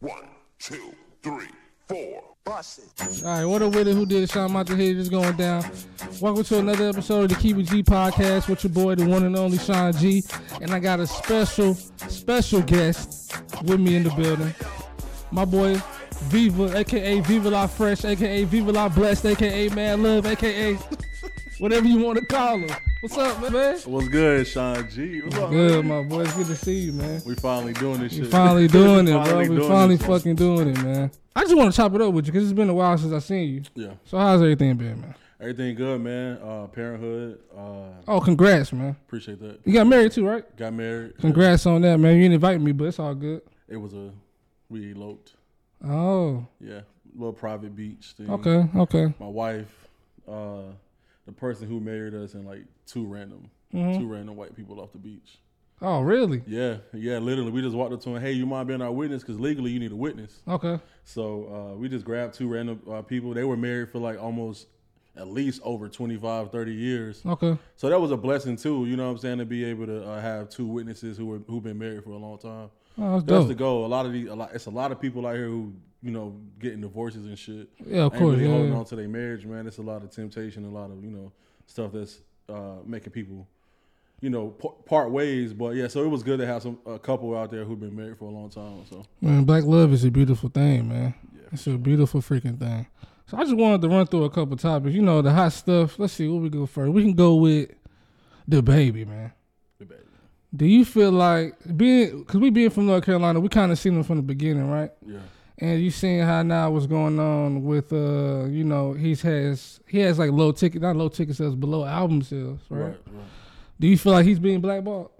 [0.00, 1.48] One, two, three,
[1.86, 2.22] four.
[2.42, 3.22] Bust it.
[3.22, 3.92] All right, what a winner?
[3.92, 4.30] Who did it?
[4.30, 5.62] Sean Monte here, just going down.
[6.22, 9.24] Welcome to another episode of the Keep It G podcast with your boy, the one
[9.24, 10.22] and only Sean G.
[10.62, 14.54] And I got a special, special guest with me in the building.
[15.32, 15.78] My boy,
[16.30, 20.78] Viva, aka Viva La Fresh, aka Viva La Blessed, aka Man Love, aka
[21.60, 22.70] whatever you want to call him.
[23.00, 23.78] What's up, man?
[23.84, 25.20] What's good, Sean G?
[25.22, 26.02] What's up, Good, man?
[26.04, 26.22] my boy.
[26.22, 27.22] It's good to see you, man.
[27.24, 28.20] We finally doing this shit.
[28.20, 28.32] We shit.
[28.32, 29.24] finally doing it, bro.
[29.24, 30.06] Finally We finally this.
[30.06, 31.10] fucking doing it, man.
[31.36, 33.12] I just want to chop it up with you because it's been a while since
[33.12, 33.62] I seen you.
[33.74, 35.14] Yeah, So how's everything been, man?
[35.40, 36.38] everything good, man.
[36.42, 37.38] Uh, parenthood.
[37.56, 38.96] Uh, Oh, congrats, man.
[39.06, 39.60] appreciate that.
[39.64, 40.44] You got married too, right?
[40.56, 41.16] Got married.
[41.18, 42.16] Congrats on that, man.
[42.16, 43.40] You didn't invite me, but it's all good.
[43.68, 44.10] It was a
[44.68, 45.32] we eloped.
[45.82, 46.80] Oh, Yeah,
[47.14, 48.28] little private beach thing.
[48.30, 49.14] okay, okay.
[49.18, 49.88] My wife,
[50.28, 50.62] uh,
[51.30, 53.98] the person who married us, and like two random, Mhm.
[53.98, 55.38] two random white people off the beach.
[55.82, 56.42] Oh, really?
[56.46, 57.18] Yeah, yeah.
[57.18, 58.20] Literally, we just walked up to him.
[58.20, 59.22] Hey, you mind being our witness?
[59.22, 60.42] Because legally, you need a witness.
[60.46, 60.78] Okay.
[61.04, 63.32] So uh, we just grabbed two random uh, people.
[63.32, 64.66] They were married for like almost
[65.16, 67.22] at least over 25, 30 years.
[67.24, 67.56] Okay.
[67.76, 70.06] So that was a blessing too, you know what I'm saying, to be able to
[70.06, 72.70] uh, have two witnesses who were who've been married for a long time.
[72.98, 73.86] Oh, that's That's the goal.
[73.86, 76.10] A lot of these, a lot, it's a lot of people out here who, you
[76.10, 77.68] know, getting divorces and shit.
[77.86, 78.36] yeah, of course.
[78.36, 78.78] really Yeah, holding yeah.
[78.78, 79.66] on to their marriage, man.
[79.66, 81.32] It's a lot of temptation, a lot of you know
[81.66, 83.46] stuff that's uh, making people,
[84.20, 85.52] you know, p- part ways.
[85.52, 87.94] But yeah, so it was good to have some a couple out there who've been
[87.96, 88.84] married for a long time.
[88.90, 91.14] So Man, black love is a beautiful thing, man.
[91.34, 92.86] yeah, It's a beautiful freaking thing.
[93.26, 94.94] So I just wanted to run through a couple topics.
[94.94, 95.98] You know, the hot stuff.
[95.98, 96.90] Let's see what we go first.
[96.92, 97.70] We can go with
[98.50, 99.32] DaBaby, man.
[99.78, 99.98] the bad.
[100.54, 103.94] Do you feel like being because we being from North Carolina, we kind of seen
[103.94, 104.90] them from the beginning, right?
[105.06, 105.18] Yeah,
[105.58, 109.98] And you seeing how now what's going on with uh, you know, he's has he
[110.00, 112.80] has like low ticket, not low ticket sales, but low album sales, right?
[112.80, 113.24] right, right.
[113.78, 115.10] Do you feel like he's being blackballed?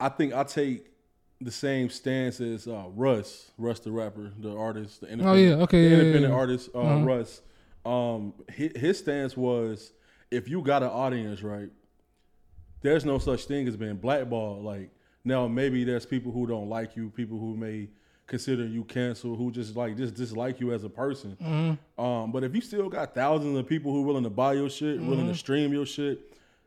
[0.00, 0.86] I think I take
[1.40, 5.64] the same stance as uh, Russ, Russ the rapper, the artist, the Oh independent, yeah,
[5.64, 6.38] okay, yeah, independent yeah.
[6.38, 7.04] artist, uh, Uh-huh.
[7.04, 7.42] Russ.
[7.84, 9.92] Um, his, his stance was
[10.30, 11.70] if you got an audience, right,
[12.82, 14.64] there's no such thing as being blackballed.
[14.64, 14.90] Like
[15.24, 17.88] now, maybe there's people who don't like you, people who may
[18.26, 21.36] consider you cancel, who just like just dislike you as a person.
[21.42, 22.02] Mm-hmm.
[22.04, 25.00] Um, but if you still got thousands of people who willing to buy your shit,
[25.00, 25.28] willing Mm-hmm.
[25.28, 26.20] to stream your shit,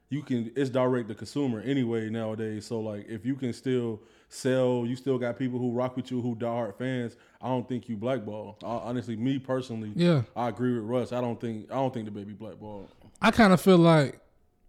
[0.09, 0.51] you can.
[0.55, 2.65] It's direct to consumer anyway nowadays.
[2.65, 6.19] So like, if you can still sell, you still got people who rock with you,
[6.21, 7.15] who diehard fans.
[7.41, 8.57] I don't think you blackball.
[8.63, 10.23] I, honestly, me personally, Yeah.
[10.35, 11.11] I agree with Russ.
[11.13, 12.89] I don't think I don't think DaBaby blackball.
[13.21, 14.19] I kind of feel like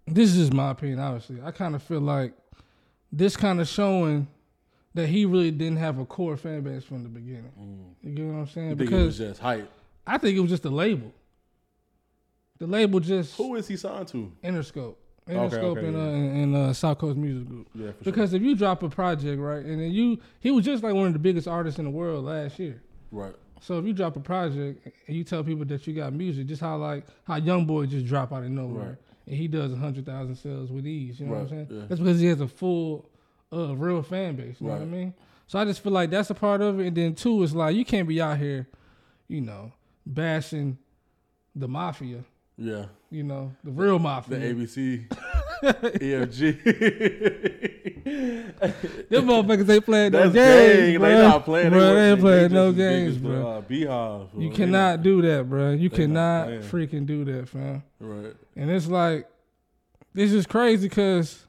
[0.07, 0.99] this is just my opinion.
[0.99, 2.33] Obviously, I kind of feel like
[3.11, 4.27] this kind of showing
[4.95, 7.51] that he really didn't have a core fan base from the beginning.
[8.03, 8.73] You get what I'm saying?
[8.73, 9.71] I think it was Because just hype.
[10.07, 11.13] I think it was just the label.
[12.59, 14.31] The label just Who is he signed to?
[14.45, 14.95] Interscope,
[15.29, 16.03] Interscope, okay, and, yeah.
[16.03, 17.69] uh, and, and uh, South Coast Music Group.
[17.75, 20.83] Yeah, for Because if you drop a project right, and then you he was just
[20.85, 22.83] like one of the biggest artists in the world last year.
[23.11, 23.35] Right.
[23.61, 26.61] So if you drop a project and you tell people that you got music, just
[26.61, 28.97] how like how Young Boy just drop out of nowhere Right.
[29.27, 31.21] And he does hundred thousand sales with ease.
[31.21, 31.69] You know what I'm saying?
[31.71, 31.83] yeah.
[31.89, 33.09] That's because he has a full,
[33.53, 34.57] uh, real fan base.
[34.61, 35.15] You know what I mean?
[35.47, 36.87] So I just feel like that's a part of it.
[36.89, 38.69] And then two is like you can't be out here,
[39.29, 39.73] you know,
[40.07, 40.79] bashing
[41.55, 42.25] the mafia.
[42.57, 42.87] Yeah.
[43.11, 44.39] You know, the real mafia.
[44.39, 44.55] The.
[44.55, 45.17] ABC,
[45.63, 46.65] EFG.
[49.09, 51.09] Them motherfuckers ain't playing no That's games, bro.
[51.09, 51.71] They not playing.
[51.71, 53.47] Bro, work- they ain't playing just no games, bro.
[53.49, 54.29] Uh, Beehive.
[54.37, 55.71] You They cannot do that, bro.
[55.73, 57.83] You They cannot freaking do that, fam.
[58.01, 58.35] Right.
[58.57, 59.29] And it's like,
[60.15, 61.47] this is crazy because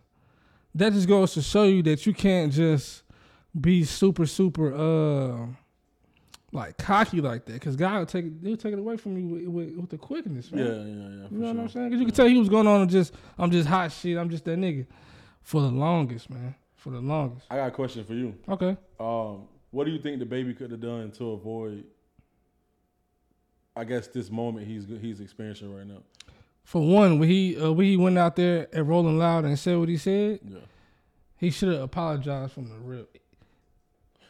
[0.76, 3.04] that just goes to show you that you can't just
[3.60, 5.48] be super, super, uh,
[6.54, 7.54] like cocky like that.
[7.54, 9.98] Because God will take it, he'll take it away from you with, with, with the
[9.98, 10.68] quickness, Yeah, man.
[10.68, 11.28] yeah, yeah.
[11.28, 11.54] For You know sure.
[11.56, 11.90] what I'm saying?
[11.90, 14.18] Because you can tell he was going on and just, I'm just hot shit.
[14.18, 14.86] I'm just that nigga
[15.42, 16.56] for the longest, man.
[16.76, 17.48] For the longest.
[17.50, 18.36] I got a question for you.
[18.48, 18.78] Okay.
[19.00, 21.84] Um, what do you think DaBaby could have done to avoid?
[23.76, 26.04] I guess this moment he's he's experiencing right now.
[26.64, 29.78] For one, when he uh, when he went out there at Rolling Loud and said
[29.80, 30.60] what he said, Yeah.
[31.38, 33.18] he should have apologized from the rip.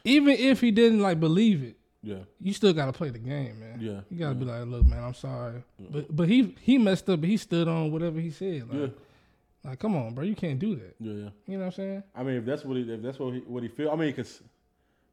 [0.06, 2.18] Even if he didn't like believe it, Yeah.
[2.42, 3.78] you still gotta play the game, man.
[3.80, 4.02] Yeah.
[4.10, 7.30] You gotta be like, look, man, I'm sorry, but but he he messed up, but
[7.30, 8.68] he stood on whatever he said.
[8.70, 8.88] Like, Yeah.
[9.72, 10.96] like come on, bro, you can't do that.
[11.00, 11.14] Yeah.
[11.14, 11.30] Yeah.
[11.48, 12.04] You know what I'm saying?
[12.14, 14.14] I mean, if that's what he, if that's what he, what he feel, I mean,
[14.14, 14.42] cause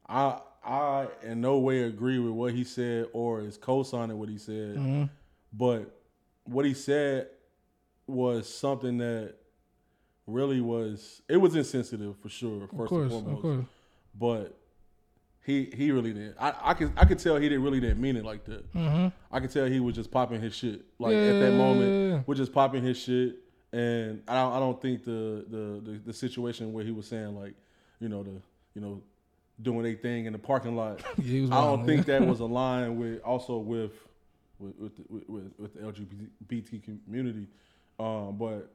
[0.09, 4.37] I, I in no way agree with what he said or is co-signing what he
[4.37, 5.09] said, Mhm.
[5.53, 5.97] but
[6.43, 7.27] what he said
[8.07, 9.35] was something that
[10.27, 12.67] really was, it was insensitive for sure.
[12.67, 13.65] First Of course, and foremost, of course.
[14.19, 14.57] but
[15.43, 16.35] he he really didn't.
[16.39, 18.71] I I could I could tell he didn't really didn't mean it like that.
[18.73, 19.07] Mm-hmm.
[19.31, 20.81] I could tell he was just popping his shit.
[20.99, 22.21] Like at that moment, Yeah.
[22.27, 23.37] was just popping his shit.
[23.73, 27.35] And I don't I don't think the, the the the situation where he was saying
[27.35, 27.55] like,
[27.99, 28.41] you know, the
[28.75, 29.01] you know,
[29.61, 31.01] doing a thing in the parking lot.
[31.17, 32.19] Yeah, I don't think yeah.
[32.19, 33.93] that was aligned with also with
[34.59, 37.47] with with the, with, with, with the LGBT community.
[37.99, 38.71] Um, but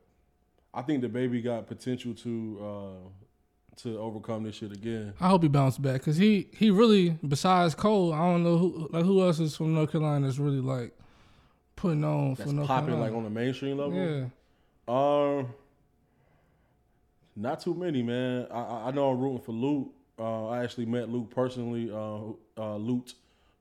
[0.74, 3.08] I think DaBaby got potential to uh,
[3.76, 5.12] to overcome this shit again.
[5.20, 8.88] I hope he bounced back because he he really besides Cole, I don't know who
[8.92, 10.92] like who else is from North Carolina that's really like
[11.76, 13.10] putting on That's for North popping Carolina.
[13.12, 13.94] like on the mainstream level.
[13.94, 14.24] yeah,
[14.88, 15.48] Um,
[17.36, 18.46] not too many, man.
[18.50, 19.88] I- I, know I'm rooting for Lute.
[20.18, 21.90] Uh, I actually met Lute personally.
[21.90, 23.12] Uh, uh, Lute,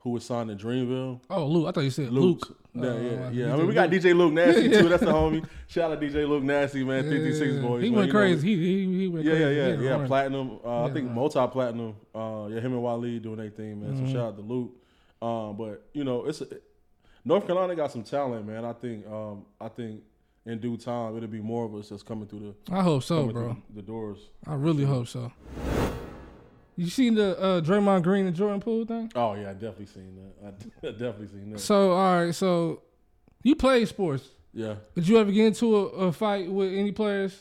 [0.05, 1.19] who was signed to Dreamville.
[1.29, 2.47] oh Luke, I thought you said Luke.
[2.47, 2.57] Luke.
[2.75, 3.53] Yeah, Uh, yeah, yeah.
[3.53, 4.01] I mean, we got Luke.
[4.03, 4.81] DJ Luke Nasty Yeah.
[4.81, 4.89] too.
[4.89, 5.45] That's the homie.
[5.67, 7.05] Shout out DJ Luke Nasty, man.
[7.05, 7.83] Yeah, 56 yeah, boys.
[7.83, 7.97] He man.
[7.97, 8.47] went You crazy.
[8.47, 8.55] he,
[8.85, 9.43] he he went yeah, crazy.
[9.55, 10.07] yeah, He yeah, yeah.
[10.07, 10.59] Platinum.
[10.63, 11.95] Uh, I think multi platinum.
[12.13, 13.93] Uh, yeah, him and Wally doing their thing, man.
[13.95, 14.05] Mm-hmm.
[14.07, 14.71] So shout out to Luke.
[15.21, 16.47] Um, but you know, it's a,
[17.23, 18.63] North Carolina got some talent, man.
[18.63, 19.07] I think.
[19.07, 20.01] Um, I think
[20.45, 23.25] in due time it'll be more of us that's coming through the I hope so,
[23.27, 23.57] bro.
[23.73, 24.19] the doors.
[24.45, 25.31] I really hope so.
[26.75, 29.11] You seen the uh, Draymond Green and Jordan Poole thing?
[29.15, 30.53] Oh yeah, I definitely seen that.
[30.83, 31.59] I definitely seen that.
[31.59, 32.81] So all right, so
[33.43, 34.27] you play sports.
[34.53, 34.75] Yeah.
[34.93, 37.37] Did you ever get into a, a fight with any players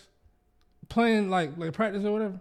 [0.88, 2.40] playing like like practice or whatever?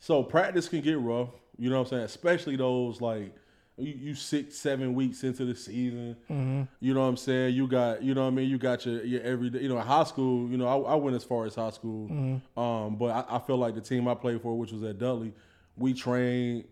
[0.00, 1.30] So practice can get rough.
[1.58, 2.02] You know what I'm saying?
[2.04, 3.34] Especially those like
[3.78, 6.16] you, you six, seven weeks into the season.
[6.30, 6.62] Mm-hmm.
[6.80, 7.54] You know what I'm saying?
[7.54, 8.48] You got, you know what I mean?
[8.48, 11.24] You got your, your everyday, you know, high school, you know, I, I went as
[11.24, 12.08] far as high school.
[12.08, 12.58] Mm-hmm.
[12.58, 15.32] Um, but I, I feel like the team I played for, which was at Dudley,
[15.78, 16.64] we train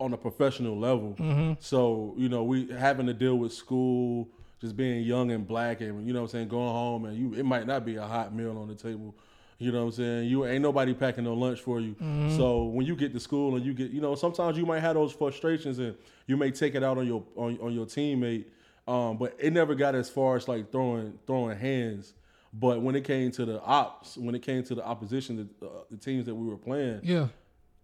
[0.00, 1.16] on a professional level.
[1.18, 1.54] Mm-hmm.
[1.60, 4.28] So, you know, we having to deal with school,
[4.60, 7.34] just being young and black and, you know what I'm saying, going home and you,
[7.34, 9.14] it might not be a hot meal on the table.
[9.60, 10.28] You know what I'm saying?
[10.28, 11.96] You ain't nobody packing no lunch for you.
[12.36, 14.94] So when you get to school and you get, you know, sometimes you might have
[14.94, 15.96] those frustrations and
[16.28, 18.44] you may take it out on your on, on your teammate.
[18.86, 22.14] Um, but it never got as far as like throwing throwing hands.
[22.52, 25.70] But when it came to the ops, when it came to the opposition, the, uh,
[25.90, 27.26] the teams that we were playing, Yeah.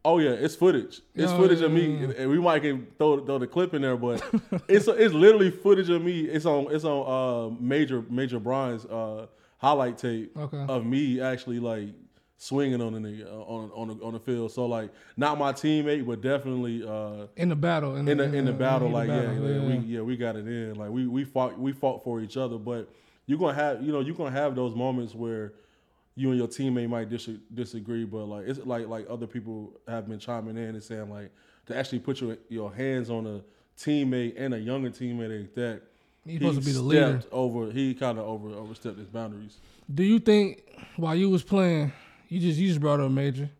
[0.06, 1.00] Oh yeah, it's footage.
[1.14, 3.96] It's Yeah, footage of me, and we might can throw throw the clip in there,
[3.96, 4.22] but
[4.68, 6.22] it's it's literally footage of me.
[6.22, 9.26] It's on it's on uh, major major Brian's uh,
[9.58, 10.64] highlight tape Okay.
[10.68, 11.88] of me actually like
[12.36, 14.52] swinging on the nigga uh, on on the, on the field.
[14.52, 17.96] So like not my teammate, but definitely uh, In the battle.
[17.96, 18.90] in the in the battle.
[18.90, 20.74] Like yeah, yeah, we yeah we got it in.
[20.74, 22.90] Like we we fought we fought for each other, but
[23.24, 25.54] you're gonna have you know you're gonna have those moments where
[26.16, 30.08] you and your teammate might dis- disagree, but like it's like like other people have
[30.08, 31.32] been chiming in and saying like
[31.66, 33.42] to actually put your your hands on a
[33.78, 35.82] teammate and a younger teammate like that.
[36.24, 37.22] He's supposed to be the leader.
[37.30, 39.58] Over, he kind of over overstepped his boundaries.
[39.92, 40.62] Do you think
[40.96, 41.92] while you was playing,
[42.28, 43.50] you just you just brought up a major?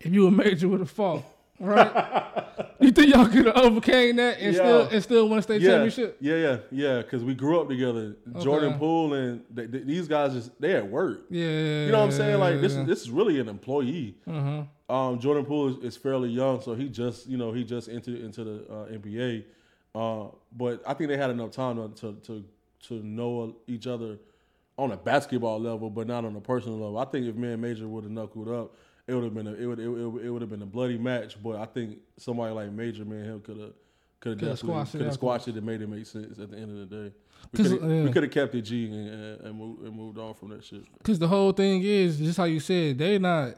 [0.00, 1.24] If you a major with a fault,
[1.60, 2.34] right?
[2.80, 4.60] you think y'all could have overcame that and Yeah.
[4.62, 6.16] still and still won a state Yeah, championship?
[6.20, 6.96] yeah, yeah, yeah.
[7.02, 8.16] Because we grew up together.
[8.40, 8.78] Jordan Okay.
[8.78, 11.26] Poole and th- th- these guys just they at work.
[11.30, 11.44] Yeah.
[11.84, 12.40] You know what I'm saying?
[12.40, 12.80] Like this yeah.
[12.82, 14.16] is this is really an employee.
[14.26, 14.92] Mm-hmm.
[14.94, 18.20] Um, Jordan Poole is, is fairly young, so he just you know he just entered
[18.20, 19.44] into the uh, NBA.
[19.94, 22.44] Uh, but I think they had enough time to, to to
[22.88, 24.18] to know each other
[24.78, 26.98] on a basketball level, but not on a personal level.
[26.98, 28.74] I think if me and Major would have knuckled up,
[29.10, 30.98] it would have been a, it would it, would- it would have been a bloody
[30.98, 31.42] match.
[31.42, 33.72] But I think somebody like Major, man, Hill could have
[34.20, 36.56] could have squashed it could have squashed it and made it make sense at the
[36.56, 37.14] end of the day.
[37.52, 38.02] We could have yeah.
[38.04, 40.64] we could have kept it G and, and, and, moved, and moved on from that
[40.64, 40.84] shit.
[40.98, 43.54] Because the whole thing is just how you said they not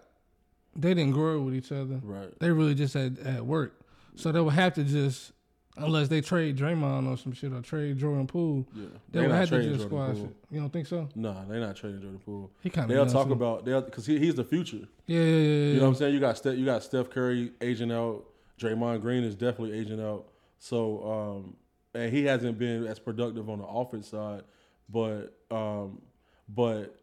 [0.75, 2.01] they didn't grow up with each other.
[2.03, 2.31] Right.
[2.39, 3.79] They really just at, at work,
[4.15, 5.33] so they would have to just
[5.76, 8.86] unless they trade Draymond or some shit or trade Jordan Poole, Yeah.
[9.10, 10.36] they They would have to just squash it.
[10.50, 11.08] You don't think so?
[11.14, 12.50] Nah, they're not trading Jordan Poole.
[12.60, 14.86] He kind of They'll talk about they'll because he, he's the future.
[15.06, 15.67] yeah, yeah, yeah, yeah.
[15.72, 16.14] You know what I'm saying?
[16.14, 18.24] You got Steph, you got Steph Curry aging out.
[18.60, 20.26] Draymond Green is definitely aging out.
[20.58, 21.02] So
[21.44, 21.56] um,
[21.94, 24.43] and he hasn't been as productive on the offense side,
[24.88, 26.00] but um,
[26.48, 26.96] but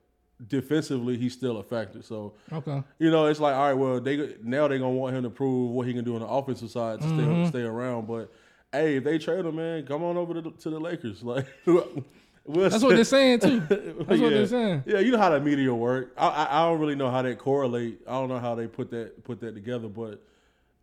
[0.47, 2.01] defensively he's still a factor.
[2.01, 2.81] So Okay.
[2.97, 5.71] you know it's like all right, well they now they're gonna want him to prove
[5.71, 7.45] what he can do on the offensive side to Mm-hmm.
[7.45, 8.07] stay stay around.
[8.07, 8.31] But
[8.71, 11.23] hey, if they trade him, man, come on over to the, to the Lakers.
[11.23, 11.87] Like we'll
[12.69, 13.59] That's what they're saying too.
[13.59, 14.29] That's what yeah.
[14.29, 14.83] they're saying.
[14.87, 16.13] Yeah, you know how the media work.
[16.17, 17.99] I, I I don't really know how that correlate.
[18.07, 20.23] I don't know how they put that put that together, but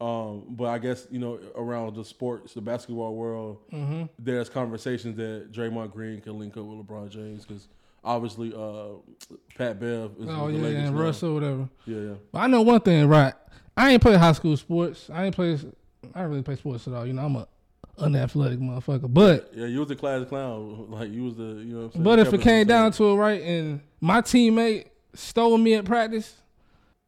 [0.01, 4.05] um, but I guess you know around the sports, the basketball world, Mm-hmm.
[4.19, 7.67] there's conversations that Draymond Green can link up with LeBron James because
[8.05, 8.99] obviously uh,
[9.57, 11.03] Pat Bev is Oh the yeah, Lakers and now.
[11.03, 11.69] Russell, whatever.
[11.87, 12.15] Yeah, yeah.
[12.31, 13.35] But I know one thing, right?
[13.77, 15.11] I ain't play high school sports.
[15.11, 15.55] I ain't play.
[15.55, 17.07] I didn't really play sports at all.
[17.07, 17.49] You know, I'm a
[17.99, 19.13] unathletic motherfucker.
[19.13, 20.91] But Yeah, you was the class clown.
[20.91, 21.79] Like you was the, you know.
[21.79, 22.05] What I'm saying?
[22.05, 26.35] but if it came down to it, right, and my teammate stole me at practice,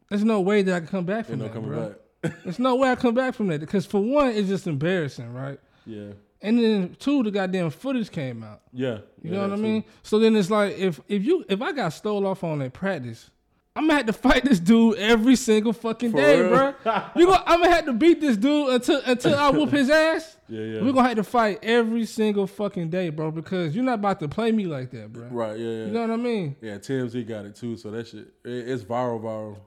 [0.08, 1.88] there's no way that I can come back from ain't that, bro.
[1.88, 1.96] back.
[2.44, 5.60] There's no way I come back from that because for one, it's just embarrassing, right?
[5.86, 6.08] Yeah,
[6.42, 8.62] And then two, the goddamn footage came out.
[8.72, 8.98] yeah.
[9.22, 9.84] You yeah, know what I mean?
[10.02, 13.30] So then it's like if if you if I got stole off on at practice,
[13.78, 16.48] I'm gonna have to fight this dude every single fucking day, real?
[16.82, 17.02] bro.
[17.14, 20.34] You go, I'm gonna have to beat this dude until until I whoop his ass.
[20.50, 20.82] Yeah, yeah.
[20.82, 24.28] We're gonna have to fight every single fucking day, bro, because you're not about to
[24.28, 25.26] play me like that, bro.
[25.26, 25.84] Right, yeah, yeah.
[25.84, 26.56] You know what I mean?
[26.62, 29.58] yeah, TMZ got it too, so that shit, it, it's viral, viral.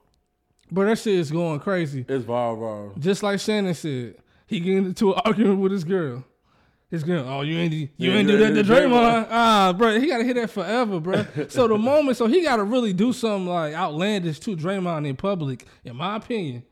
[0.71, 2.03] But that shit is going crazy.
[2.09, 2.97] It's viral, viral.
[2.97, 4.15] Just like Shannon said,
[4.47, 6.25] he getting into an argument with his girl.
[6.91, 9.27] His girl, oh, you ain't you Yeah, ain't do that to Draymond.
[9.31, 11.25] Ah, bro, he gotta hit that forever, bro.
[11.47, 15.65] so the moment, so he gotta really do something like outlandish to Draymond in public,
[15.85, 16.63] in my opinion,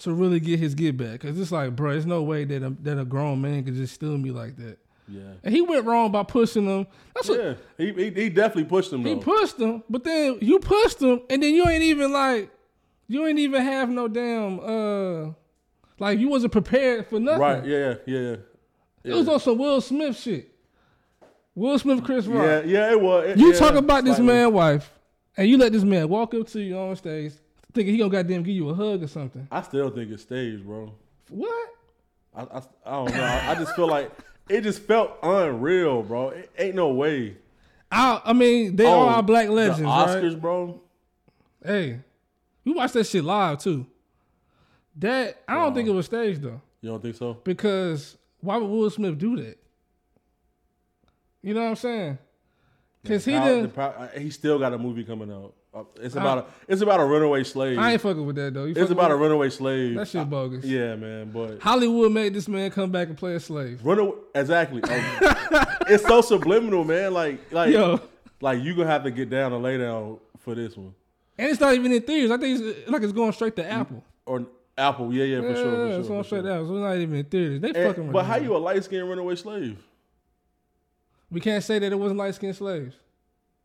[0.00, 1.20] to really get his get back.
[1.20, 3.94] Cause it's like, bro, there's no way that a, that a grown man could just
[3.94, 4.76] steal me like that.
[5.08, 5.22] Yeah.
[5.42, 6.86] And he went wrong by pushing him.
[7.14, 10.58] That's what Yeah, he, he he definitely pushed him he pushed him, but then you
[10.60, 12.50] pushed him, and then you ain't even like,
[13.08, 15.32] you ain't even have no damn, uh,
[15.98, 17.40] like you wasn't prepared for nothing.
[17.40, 17.64] right?
[17.64, 18.36] Yeah, yeah, yeah.
[19.04, 20.52] It was on some Will Smith shit.
[21.54, 22.42] Will Smith, Chris Rock.
[22.44, 23.28] Yeah, yeah, it was.
[23.30, 24.90] It- You yeah, talk about this man wife,
[25.36, 27.32] and you let this man walk up to you on stage,
[27.72, 29.46] thinking he gonna goddamn give you a hug or something.
[29.50, 30.92] I still think it's staged, bro.
[31.28, 31.68] What?
[32.34, 33.22] I, I, I don't know.
[33.24, 34.10] I, I just feel like
[34.48, 36.28] it just felt unreal, bro.
[36.30, 37.36] It ain't no way.
[37.90, 40.40] I, I mean, they Oh, are our black legends, Oscars, right?
[40.40, 40.80] bro.
[41.64, 41.98] Hey,
[42.64, 43.86] we watched that shit live too.
[44.96, 47.34] That I don't think it was staged though, You don't think so?
[47.44, 49.58] because why would Will Smith do that?
[51.42, 52.18] You know what I'm saying?
[53.02, 53.76] Because he didn't.
[53.78, 55.54] uh, he still got a movie coming out.
[55.72, 57.78] Uh, It's about a it's about a runaway slave.
[57.78, 58.66] I ain't fucking with that though.
[58.66, 59.94] It's about a runaway slave.
[59.96, 60.64] that shit bogus.
[60.64, 63.80] Yeah, man, but Hollywood made this man come back and play a slave.
[63.84, 64.82] runaway exactly.
[64.82, 64.90] Um,
[65.88, 67.14] it's so subliminal, man.
[67.14, 68.00] Like like Yo,
[68.40, 70.92] like you gonna have to get down and lay down for this one
[71.40, 72.30] and it's not even in theaters.
[72.30, 74.04] I think it's like it's going straight to Apple.
[74.26, 74.46] or
[74.80, 75.12] Apple.
[75.14, 76.08] Yeah, yeah, for yeah, sure, for it's sure.
[76.08, 76.42] going for straight sure.
[76.42, 76.66] to Apple.
[76.68, 77.60] So it's not even in theaters.
[77.60, 78.12] They And- fucking.
[78.12, 79.78] but how you a light skinned runaway slave?
[81.30, 82.96] We can't say that it wasn't light skinned slaves.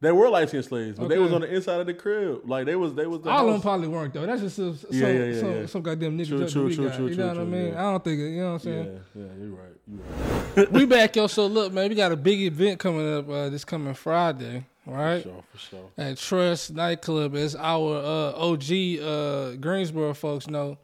[0.01, 2.41] They were light skinned slaves, but they was on the inside of the crib.
[2.47, 4.25] Like they was they was the All of them probably weren't though.
[4.25, 5.65] That's just some, some, Yeah, yeah, yeah, some, yeah.
[5.65, 7.67] some goddamn niggas True, that true, true, true, you true, know what I true, mean?
[7.73, 7.79] yeah.
[7.79, 9.01] I don't think it, you know what I'm Yeah, saying.
[9.15, 9.75] yeah, you're right.
[9.87, 10.71] You're right.
[10.73, 11.27] we back, yo.
[11.27, 15.23] So look, man, we got a big event coming up uh, this coming Friday, right?
[15.23, 15.89] For sure, for sure.
[15.97, 20.77] At Trust Nightclub, as our uh, OG uh, Greensboro folks know,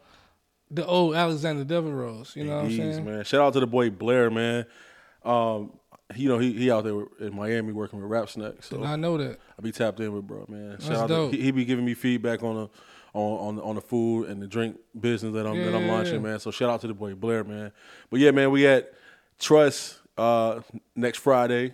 [0.71, 2.23] the old Alexander Devereaux.
[2.33, 3.05] You know what I'm Jeez, saying?
[3.05, 3.23] man.
[3.23, 4.65] Shout out to the boy Blair, man.
[5.23, 5.73] Um,
[6.15, 9.17] you know he he out there in Miami working with Rap Snack, so I know
[9.17, 9.39] that.
[9.57, 10.71] I be tapped in with bro, man.
[10.79, 11.31] Shout That's out dope.
[11.31, 12.69] To, he, he be giving me feedback on the
[13.13, 15.91] on on on the food and the drink business that I'm that I'm Yeah.
[15.91, 16.39] launching, man.
[16.39, 17.71] So shout out to the boy Blair, man.
[18.09, 18.93] But yeah, man, we at
[19.39, 20.61] Trust uh,
[20.95, 21.73] next Friday.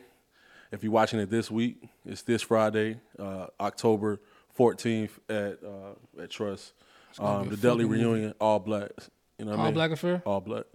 [0.72, 4.20] If you're watching it this week, it's this Friday, uh, October
[4.60, 6.74] 14th at uh, at Trust.
[7.20, 8.92] Um, the fucking reunion, all black.
[9.40, 9.74] You know what I All mean?
[9.76, 10.22] black affair.
[10.26, 10.66] All black.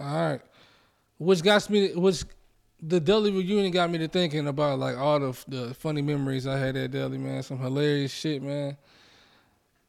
[0.00, 0.40] All right.
[1.18, 2.24] Which got me, which
[2.82, 6.58] the Dudley reunion got me to thinking about like all the the funny memories I
[6.58, 7.42] had at Dudley, man.
[7.42, 8.76] Some hilarious shit, man.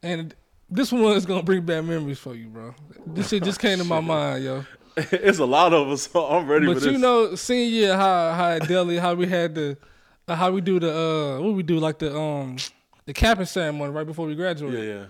[0.02, 0.34] And
[0.70, 2.74] this one is gonna bring back memories for you, bro.
[3.06, 4.64] This shit just came to my mind, yo.
[4.96, 8.32] it's a lot of us, so I'm ready for But you know, senior year, how
[8.32, 9.76] how at Dudley, how we had the,
[10.26, 12.56] uh, how we do the uh, what we do like the um
[13.04, 14.72] the capping ceremony right before we graduate.
[14.74, 15.04] yeah, yeah.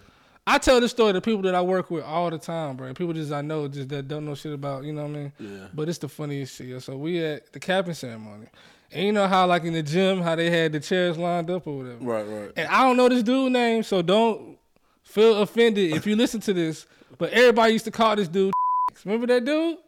[0.46, 2.94] I tell this story to people that I work with all the time, bro.
[2.94, 5.32] People just I know just that don't know shit about, you know what I mean?
[5.40, 5.66] Yeah.
[5.74, 6.80] But it's the funniest shit.
[6.82, 8.46] So we at the capping ceremony.
[8.92, 11.66] And you know how like in the gym, how they had the chairs lined up
[11.66, 11.98] or whatever.
[12.00, 12.52] Right, right.
[12.56, 14.56] And I don't know this dude name, so don't
[15.02, 16.86] feel offended if you listen to this.
[17.18, 18.52] But everybody used to call this dude
[19.04, 19.78] Remember that dude?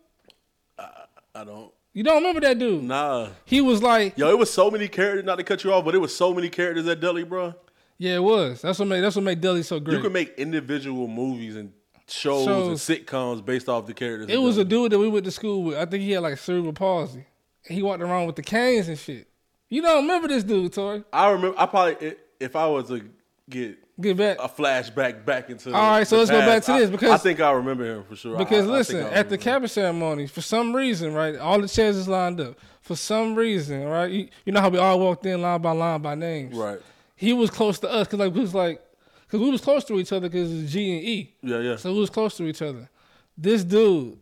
[1.34, 1.72] I don't.
[1.92, 2.82] You don't remember that dude?
[2.84, 3.28] Nah.
[3.44, 5.24] He was like, Yo, it was so many characters.
[5.24, 7.54] Not to cut you off, but it was so many characters at Dudley, bro.
[7.98, 8.62] Yeah, it was.
[8.62, 9.96] That's what made that's what made Dudley so great.
[9.96, 11.72] You could make individual movies and
[12.08, 12.88] shows, Shows.
[12.88, 14.28] and sitcoms based off the characters.
[14.30, 15.76] It was a dude that we went to school with.
[15.78, 17.24] I think he had like cerebral palsy.
[17.66, 19.26] And he walked around with the canes and shit.
[19.68, 21.04] You don't remember this dude, Tori?
[21.12, 21.58] I remember.
[21.58, 23.02] I probably if I was to
[23.50, 24.36] get Get back.
[24.40, 25.74] a flashback back into.
[25.74, 27.84] All right, so the let's go back to I- this, because- I think I remember
[27.84, 28.38] him for sure.
[28.38, 31.96] Because I- I listen, at the capping ceremony, for some reason, right, all the chairs
[31.96, 32.54] is lined up.
[32.80, 36.00] For some reason, right, you, you know how we all walked in line by line
[36.00, 36.56] by names.
[36.56, 36.78] right.
[37.18, 38.80] He was close to us because like we was like,
[39.26, 41.34] because we was close to each other because it's G and E.
[41.42, 41.76] Yeah, yeah.
[41.76, 42.88] So we was close to each other.
[43.36, 44.16] This dude,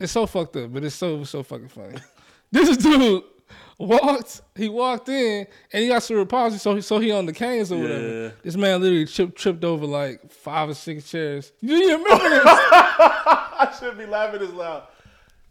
[0.00, 1.98] it's so fucked up, but it's so so fucking funny.
[2.50, 3.22] this dude
[3.78, 7.34] walked, he walked in and he got cerebral palsy, so he, so he on the
[7.34, 8.22] canes or whatever.
[8.22, 8.30] Yeah.
[8.42, 11.52] This man literally tripped tripped over like five or six chairs.
[11.60, 12.42] You remember this?
[12.46, 14.84] I shouldn't be laughing this loud.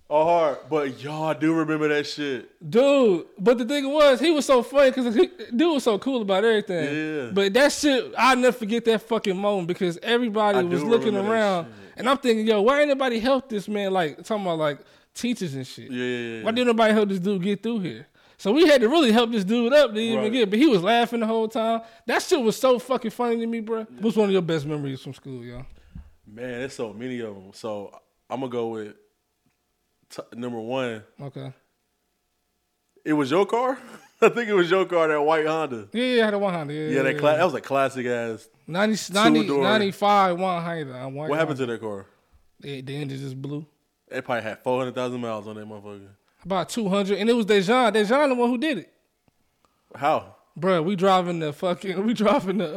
[0.08, 2.48] Oh, hard, but y'all do remember that shit.
[2.70, 6.46] Dude, but the thing was, he was so funny because dude was so cool about
[6.46, 7.24] everything.
[7.26, 7.32] Yeah.
[7.34, 11.74] But that shit, I'll never forget that fucking moment because everybody I was looking around,
[11.98, 13.94] and I'm thinking, yo, why ain't nobody help this man?
[13.94, 14.80] Like talking about like
[15.16, 15.90] teachers and shit.
[15.90, 16.44] Yeah, yeah, yeah.
[16.44, 18.06] Why didn't nobody help this dude get through here?
[18.38, 20.32] So we had to really help this dude up to even Right.
[20.32, 20.50] get.
[20.52, 21.82] But he was laughing the whole time.
[22.06, 23.86] That shit was so fucking funny to me, bro.
[24.02, 25.66] What's one of your best memories from school, y'all?
[26.28, 27.52] Man, there's so many of them.
[27.54, 27.92] So
[28.30, 28.94] I'm gonna go with
[30.10, 31.04] t- number one.
[31.22, 31.54] Okay.
[33.04, 33.78] It was your car.
[34.22, 35.90] I think it was your car, that white Honda.
[35.92, 36.74] Yeah, yeah, I had a 100.
[36.74, 38.48] Yeah, Yeah, that cla- that was a classic ass.
[38.68, 39.64] 90, 90, Two-door.
[39.64, 40.92] 95 100.
[40.96, 42.06] I What happened to that car?
[42.60, 43.66] The, the engine just blew.
[44.10, 46.08] It probably had four hundred thousand miles on that motherfucker.
[46.44, 47.18] About 200.
[47.18, 47.92] And it was Dejan.
[47.94, 48.94] Dejan the one who did it.
[49.94, 50.36] How?
[50.58, 52.76] Bruh, we driving the fucking, we driving the,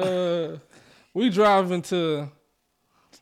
[0.55, 0.59] uh,
[1.15, 2.29] we driving to,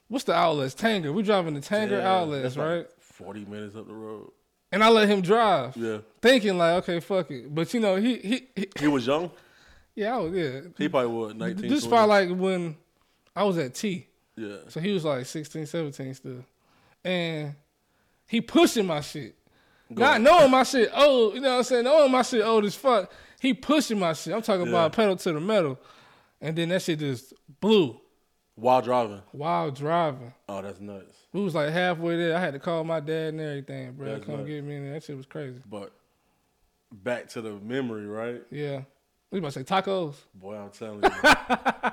[0.08, 0.74] what's the outlets?
[0.74, 1.12] Tanger.
[1.12, 2.86] We driving the Tanger Yeah, outlets, like right?
[3.16, 4.30] Forty minutes up the road.
[4.72, 5.76] And I let him drive.
[5.76, 7.54] Yeah, Thinking like, okay, fuck it.
[7.54, 9.30] But you know, he, he, he he was young.
[9.94, 10.60] yeah, I was, yeah.
[10.76, 11.70] He probably was nineteen.
[11.70, 11.88] This 20.
[11.88, 12.76] probably like when
[13.34, 14.06] I was at T.
[14.36, 14.56] yeah.
[14.68, 16.44] So he was like 16, 17 still.
[17.04, 17.54] And
[18.26, 19.34] he pushing my shit.
[19.88, 21.84] Not knowing my shit old, you know what I'm saying?
[21.84, 23.12] Knowing my shit old as fuck.
[23.40, 24.34] He pushing my shit.
[24.34, 24.70] I'm talking Yeah.
[24.70, 25.78] about pedal to the metal.
[26.40, 28.00] And then that shit just blew
[28.56, 29.20] While driving.
[29.32, 30.32] while driving.
[30.48, 31.14] Oh, that's nuts.
[31.32, 32.34] We was like halfway there.
[32.36, 34.06] I had to call my dad and everything, bro.
[34.06, 34.48] That's Come nuts.
[34.48, 34.94] get me in there.
[34.94, 35.60] That shit was crazy.
[35.68, 35.92] But
[36.90, 38.42] back to the memory, right?
[38.50, 38.82] Yeah.
[39.30, 40.14] We about to say tacos.
[40.34, 41.10] Boy, I'm telling you,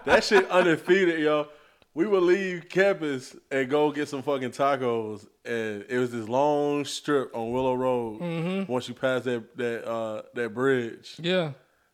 [0.06, 1.48] that shit undefeated, yo.
[1.96, 6.86] We would leave campus and go get some fucking tacos, and it was this long
[6.86, 8.20] strip on Willow Road.
[8.22, 8.72] Mm-hmm.
[8.72, 11.52] Once you pass that that uh, that bridge, Yeah.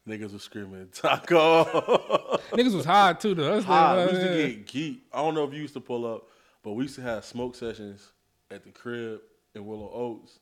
[0.10, 1.64] Niggas was screaming taco.
[2.52, 3.54] Niggas was high too though.
[3.54, 3.96] That's High.
[3.96, 5.04] the- We used to get geek.
[5.14, 6.28] I don't know if you used to pull up,
[6.64, 8.12] but we used to have smoke sessions
[8.52, 9.22] at the crib
[9.56, 10.40] in Willow Oaks.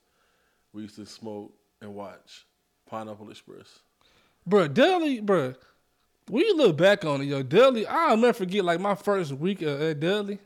[0.74, 2.46] We used to smoke and watch
[2.90, 3.80] Pineapple Express.
[4.50, 5.56] Bruh, Dudley, bruh,
[6.30, 9.62] when you look back on it, yo, Dudley, I'll never forget like my first week
[9.62, 10.40] at, at Dudley.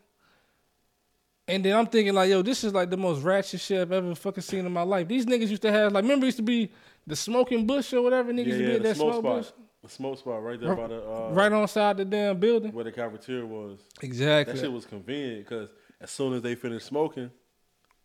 [1.47, 4.15] And then I'm thinking like, yo, this is like the most ratchet shit I've ever
[4.15, 5.07] fucking seen in my life.
[5.07, 6.71] These niggas used to have like, remember used to be
[7.07, 9.23] the smoking bush or whatever niggas Yeah, used to be yeah, at that smoke smoke
[9.23, 9.35] spot.
[9.37, 9.51] bush,
[9.83, 12.71] The smoke spot right there by the uh, right on side the damn building.
[12.73, 13.79] where the cafeteria was.
[14.01, 14.53] Exactly.
[14.53, 17.31] That shit was convenient because as soon as they finish smoking,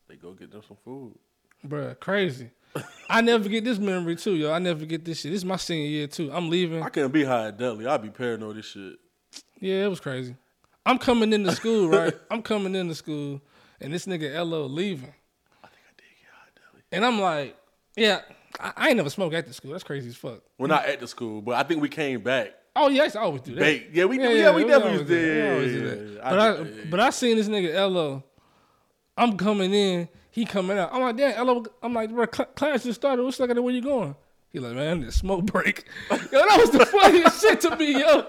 [0.08, 1.14] they go get them some food.
[1.66, 2.50] Bruh, crazy.
[3.08, 4.52] I never forget this memory too, yo.
[4.52, 5.32] I never forget this shit.
[5.32, 6.30] This is my senior year too.
[6.32, 6.82] I'm leaving.
[6.82, 7.87] I can't be high at Dudley.
[7.87, 8.96] I'd be paranoid this shit.
[9.61, 10.37] Yeah, it was crazy.
[10.85, 12.14] I'm coming into school, right?
[12.30, 13.40] I'm coming into school,
[13.80, 15.12] and this nigga Lo leaving.
[15.64, 16.82] I think I did get high at Dudley.
[16.92, 17.56] And I'm like,
[17.96, 18.20] yeah,
[18.61, 19.72] I, I ain't never smoked at the school.
[19.72, 20.40] That's crazy as fuck.
[20.59, 22.54] We're not at the school, but I think we came back.
[22.74, 23.61] Oh yeah, I used to always do that.
[23.61, 23.88] Bake.
[23.92, 25.32] Yeah, we yeah, we, definitely always used do to.
[25.32, 26.22] We Yeah, always yeah, do that.
[26.24, 28.22] But I- I, but I seen this nigga Lo.
[29.16, 30.92] I'm coming in, he coming out.
[30.92, 31.64] I'm like, damn, Lo.
[31.82, 33.22] I'm like, bro, cl- class just started.
[33.22, 34.14] What's like, where you going?
[34.50, 35.85] He like, man, I need a smoke break.
[36.11, 38.26] Yo, that was the funniest shit to me, yo.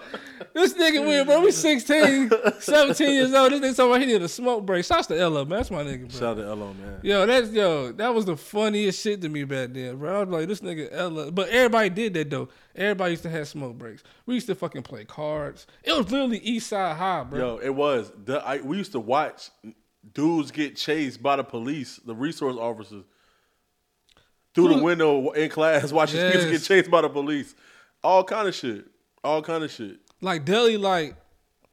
[0.54, 1.42] This nigga weird, bro.
[1.42, 3.52] We 16, 17 years old.
[3.52, 4.84] This nigga talking about he need a smoke break.
[4.84, 5.60] Shouts to Lo, man.
[5.60, 6.20] That's my nigga, bro.
[6.20, 7.00] Shout out to Elo, man.
[7.04, 10.18] Yo, that's yo, that was the funniest shit to me back then, bro.
[10.18, 11.32] I was like, this nigga Ella.
[11.32, 12.50] But everybody did that though.
[12.76, 14.04] Everybody used to have smoke breaks.
[14.26, 15.66] We used to fucking play cards.
[15.84, 17.40] It was literally East Side High, bro.
[17.40, 18.12] Yo, it was.
[18.26, 19.50] The, I, we used to watch
[20.14, 23.06] dudes get chased by the police, the resource officers,
[24.66, 26.52] through the window in class, watching kids Yes.
[26.52, 27.56] get chased by the police.
[28.04, 28.86] All kind of shit.
[29.24, 29.98] All kind of shit.
[30.22, 31.16] Like Dudley, like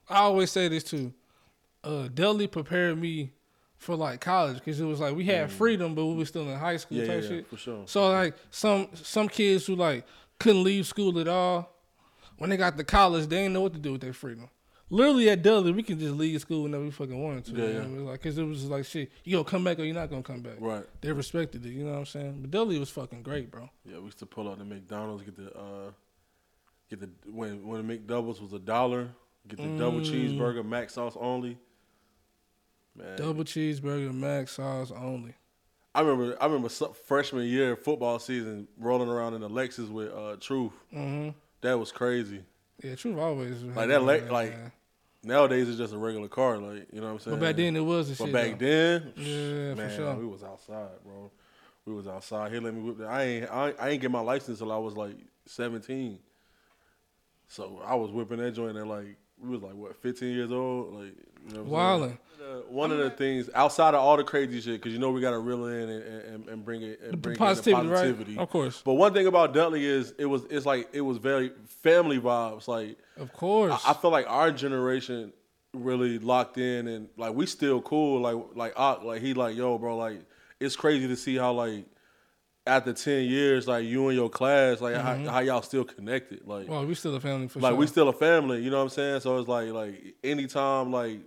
[0.08, 1.12] I always say this too.
[1.82, 3.32] Uh, Dudley prepared me
[3.78, 6.58] for like college because it was like we had freedom, but we were still in
[6.58, 7.00] high school Mm.
[7.06, 7.46] Yeah, type yeah, shit.
[7.46, 7.82] for sure.
[7.86, 10.06] So like some some kids who like
[10.38, 11.70] couldn't leave school at all,
[12.38, 14.48] when they got to college, they didn't know what to do with their freedom.
[14.90, 17.52] Literally at Dudley, we can just leave school whenever we fucking wanted to.
[17.52, 17.78] Yeah, you yeah.
[17.80, 17.84] know?
[17.84, 19.10] It was like, cause it was just like shit.
[19.24, 20.56] You gonna come back or you're not gonna come back.
[20.58, 20.84] Right.
[21.00, 21.70] They respected it.
[21.70, 22.38] You know what I'm saying?
[22.42, 23.70] But Dudley was fucking great, bro.
[23.84, 25.90] Yeah, we used to pull out the McDonald's, get the uh,
[26.90, 29.08] get the when when the McDoubles was a dollar,
[29.48, 30.06] get the double Mm.
[30.38, 31.58] cheeseburger, mac sauce only.
[32.96, 35.34] Man, Double cheeseburger, mac sauce only.
[35.94, 40.36] I remember I remember freshman year football season rolling around in the Lexus with uh,
[40.40, 40.72] Truth.
[40.92, 41.30] Mm-hmm.
[41.62, 42.44] That was crazy.
[42.84, 44.54] Yeah, truth always Like that, le- like
[45.22, 47.38] nowadays it's just a regular car, like you know what I'm saying.
[47.38, 48.32] But back then it was the But shit.
[48.34, 48.66] back though.
[48.66, 50.14] then, Yeah, for man, sure.
[50.16, 51.30] we was outside, bro.
[51.86, 52.52] We was outside.
[52.52, 53.08] He let me whip that.
[53.08, 55.16] I ain't, I, ain't- I ain't get my license till I was like
[55.46, 56.18] 17.
[57.48, 60.94] So I was whipping that joint at like we was like what 15 years old,
[60.94, 61.14] like
[61.48, 62.18] you know what I'm saying?
[62.44, 65.20] Uh, one of the things outside of all the crazy shit, because you know we
[65.20, 67.92] got to reel in and, and, and bring it and The bring positivity, in the
[67.94, 68.42] positivity, right?
[68.42, 68.82] Of course.
[68.84, 71.52] But one thing about Dudley is it was it's like it was very
[71.82, 72.68] family vibes.
[72.68, 73.80] Like Of course.
[73.86, 75.32] I, I feel like our generation
[75.72, 78.20] really locked in and like we still cool.
[78.20, 79.96] Like like Ock, like he like yo, bro.
[79.96, 80.20] Like
[80.60, 81.86] it's crazy to see how like
[82.66, 86.46] after ten years, like you and your class, like how, how y'all still connected.
[86.46, 87.78] Like well, we still a family for like sure.
[87.78, 88.62] we still a family.
[88.62, 89.20] You know what I'm saying?
[89.20, 91.20] So it's like like anytime like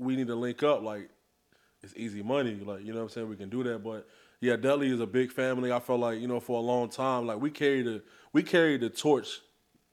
[0.00, 1.10] we need to link up, like
[1.82, 2.60] it's easy money.
[2.64, 3.84] Like you know what I'm saying, we can do that.
[3.84, 4.08] But
[4.40, 5.70] yeah, Dudley is a big family.
[5.70, 8.80] I felt like you know for a long time, like we carried the we carried
[8.80, 9.40] the torch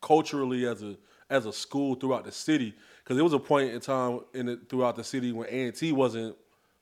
[0.01, 0.97] culturally as a
[1.29, 4.69] as a school throughout the city because there was a point in time in it
[4.69, 6.35] throughout the city when A and T wasn't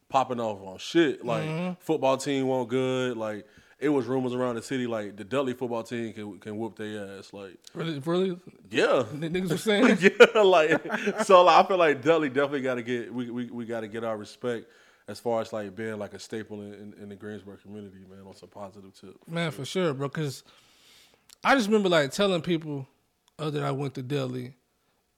[0.10, 1.26] popping off on shit.
[1.26, 1.74] Like mm-hmm.
[1.80, 3.18] football team wasn't good.
[3.18, 3.48] Like
[3.80, 7.18] it was rumors around the city like the Dudley football team can can whoop their
[7.20, 7.34] ass.
[7.34, 9.98] Like Really, really, yeah, N- niggas were saying.
[10.02, 11.44] yeah, like so.
[11.44, 14.04] Like, I feel like Dudley definitely got to get we we, we got to get
[14.04, 14.68] our respect
[15.08, 18.26] as far as like being like a staple in, in, in the Greensboro community, man.
[18.26, 19.16] On some positive tip.
[19.28, 20.08] Man, for sure, bro.
[20.08, 20.44] Because
[21.44, 22.88] I just remember like telling people
[23.38, 24.56] uh, that I went to Dudley,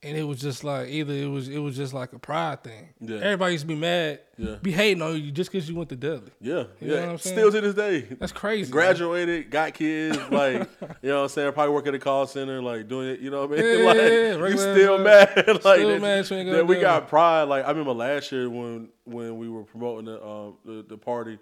[0.04, 2.90] and it was just like either it was it was just like a pride thing.
[3.00, 3.18] Yeah.
[3.18, 4.56] Everybody used to be mad, Yeah.
[4.62, 6.32] be hating on you just because you went to Dudley.
[6.40, 7.00] Yeah, You know yeah.
[7.02, 7.36] what I'm saying?
[7.38, 8.72] Still to this day, That's crazy.
[8.72, 10.70] graduated, got kids, like
[11.02, 11.52] you know what I'm saying.
[11.54, 13.20] Probably work at a call center, like doing it.
[13.20, 13.80] You know what I mean?
[13.80, 15.34] Yeah, like yeah, you still mad?
[15.36, 17.44] like Still that, mad you that we got pride.
[17.44, 21.40] Like I remember last year when when we were promoting the um, the, the party.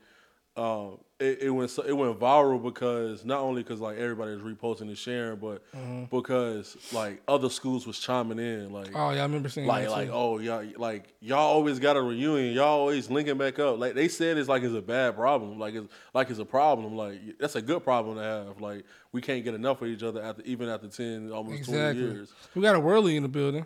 [0.57, 4.41] Um, it, it went so, it went viral because not only because like everybody was
[4.41, 5.61] reposting and sharing, but
[6.09, 9.91] because like other schools was chiming in, like Oh yeah, I remember seeing like that
[9.91, 12.53] like oh y'all like y'all always got a reunion.
[12.53, 13.79] Y'all always linking back up.
[13.79, 15.57] Like they said it's like it's a bad problem.
[15.57, 16.95] Like it's like it's a problem.
[16.97, 18.59] Like that's a good problem to have.
[18.59, 22.01] Like we can't get enough of each other after even after 10 almost exactly.
[22.01, 22.33] 20 years.
[22.55, 23.65] We got a whirly in the building.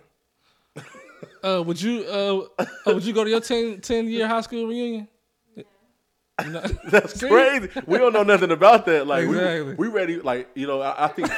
[1.44, 4.68] uh, would you uh, uh, would you go to your 10, 10 year high school
[4.68, 5.08] reunion?
[6.46, 7.28] You know- that's See?
[7.28, 9.74] crazy we don't know nothing about that like Exactly.
[9.76, 11.30] we, we ready like you know I, I think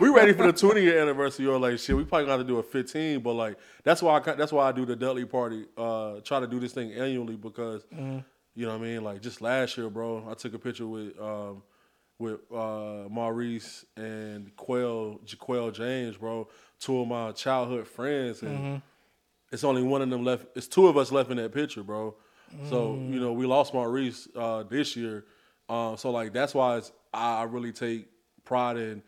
[0.00, 2.58] we ready for the 20 year anniversary or like shit we probably got to do
[2.58, 6.20] a 15 but like that's why I that's why I do the Dudley party uh
[6.20, 7.84] try to do this thing annually because
[8.54, 11.18] you know what I mean like just last year bro I took a picture with
[11.20, 11.62] um
[12.18, 16.46] with uh, Maurice and Quell, Jaquel James, bro,
[16.78, 18.80] two of my childhood friends, and
[19.50, 20.46] it's only one of them left.
[20.54, 22.14] It's two of us left in that picture, bro.
[22.60, 25.24] So you know we lost Maurice uh, this year,
[25.68, 26.80] uh, so like that's why
[27.12, 28.08] I really take
[28.44, 29.02] pride in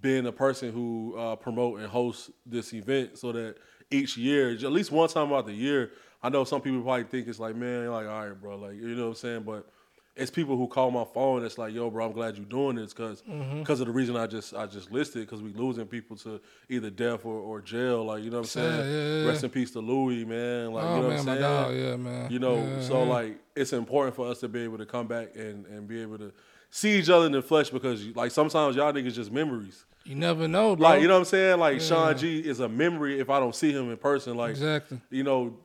[0.00, 3.56] being a person who uh, promote and host this event, so that
[3.90, 7.28] each year, at least one time out the year, I know some people probably think
[7.28, 9.68] it's like, man, like all right, bro, like you know what I'm saying, but
[10.16, 11.44] it's people who call my phone.
[11.44, 13.70] It's like, yo, bro, I'm glad you're doing this because mm-hmm.
[13.70, 17.24] of the reason I just I just listed because we losing people to either death
[17.24, 18.04] or, or jail.
[18.04, 18.90] Like you know what I'm saying.
[18.90, 20.72] Yeah, yeah, Rest in peace to Louis, man.
[20.72, 21.40] Like oh you know man, what I'm saying.
[21.40, 22.30] dog, yeah, man.
[22.30, 25.66] You know, so like it's important for us to be able to come back and,
[25.66, 26.32] and be able to
[26.70, 29.84] see each other in the flesh because like sometimes y'all niggas just memories.
[30.04, 30.90] you never know, bro.
[30.90, 31.58] Like you know what I'm saying?
[31.58, 34.36] Like Sean G is a memory if I don't see him in person.
[34.36, 35.00] Like exactly.
[35.10, 35.56] you know,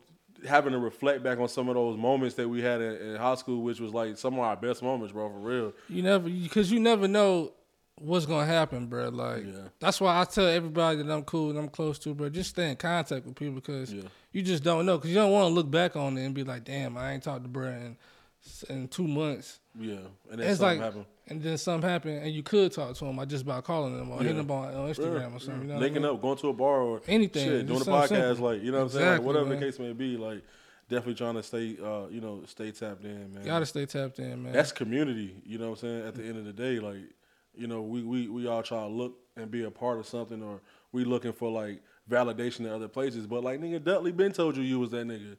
[0.48, 3.36] having to reflect back on some of those moments that we had in, in high
[3.36, 5.74] school, which was like some of our best moments, bro, for real.
[5.90, 7.54] You never, because you never know
[8.02, 9.10] what's gonna happen, bro.
[9.10, 9.68] Like Yeah.
[9.80, 12.30] that's why I tell everybody that I'm cool and I'm close to, bro.
[12.30, 14.04] Just stay in contact with people because Yeah.
[14.32, 14.98] you just don't know.
[14.98, 17.24] Because you don't want to look back on it and be like, damn, I ain't
[17.24, 17.98] talked to bro in,
[18.70, 19.60] in two months.
[19.78, 19.96] Yeah,
[20.32, 21.06] and then it's something like, happened.
[21.30, 23.20] And then something happened, and you could talk to him.
[23.20, 24.42] I just by calling them or hitting Yeah.
[24.42, 25.62] them on, on Instagram or something.
[25.62, 26.12] You know what I linking mean?
[26.12, 28.46] up, going to a bar or Anything, shit, doing a podcast, simple.
[28.50, 29.60] like you know what I'm saying, like, whatever man.
[29.60, 30.44] the case may be, like
[30.90, 33.46] definitely trying to stay, uh, you know, stay tapped in, man.
[33.46, 34.54] Gotta stay tapped in, man.
[34.54, 36.08] That's community, you know what I'm saying?
[36.08, 37.02] At the end of the day, like,
[37.56, 40.42] you know, we, we, we all try to look and be a part of something
[40.42, 40.62] or
[40.92, 43.28] we looking for like validation in other places.
[43.28, 45.38] But like nigga Dudley been told you you was that nigga.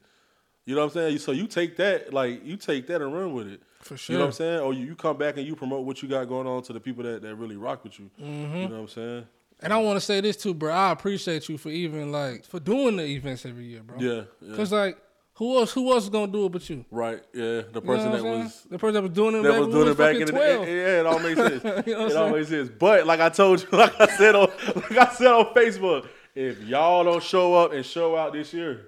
[0.65, 1.17] You know what I'm saying?
[1.19, 3.61] So you take that, like you take that and run with it.
[3.81, 4.13] For sure.
[4.13, 4.59] You know what I'm saying?
[4.59, 6.79] Or you, you come back and you promote what you got going on to the
[6.79, 8.09] people that, that really rock with you.
[8.21, 8.55] Mm-hmm.
[8.55, 9.25] You know what I'm saying?
[9.61, 10.73] and I want to say this too, bro.
[10.73, 13.97] I appreciate you for even like for doing the events every year, bro.
[13.99, 14.23] Yeah.
[14.41, 14.55] yeah.
[14.55, 14.97] Cause like,
[15.35, 15.71] who else?
[15.73, 16.85] Who else is gonna do it but you?
[16.89, 17.21] Right.
[17.33, 17.41] Yeah.
[17.43, 19.43] The You know person that was the person that was doing it.
[19.43, 20.65] that was doing it back in the 12.
[20.65, 20.77] day.
[20.77, 21.87] Yeah, it all makes sense.
[21.87, 22.69] You know it all makes sense.
[22.77, 26.61] But like I told you, like I said on like I said on Facebook, if
[26.63, 28.87] y'all don't show up and show out this year,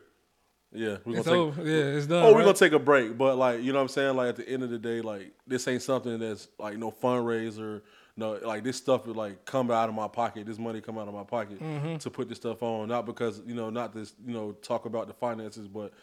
[0.73, 1.57] yeah, we're It's gonna over.
[1.61, 1.65] take.
[1.67, 2.23] Yeah, it's done.
[2.23, 2.45] Oh, we're right?
[2.45, 4.15] gonna take a break, but like you know what I'm saying.
[4.15, 7.81] Like at the end of the day, like this ain't something that's like no fundraiser.
[8.15, 10.45] No, like this stuff is like come out of my pocket.
[10.45, 11.97] This money come out of my pocket Mm-hmm.
[11.97, 12.87] to put this stuff on.
[12.89, 15.93] Not because you know, not this you know talk about the finances, but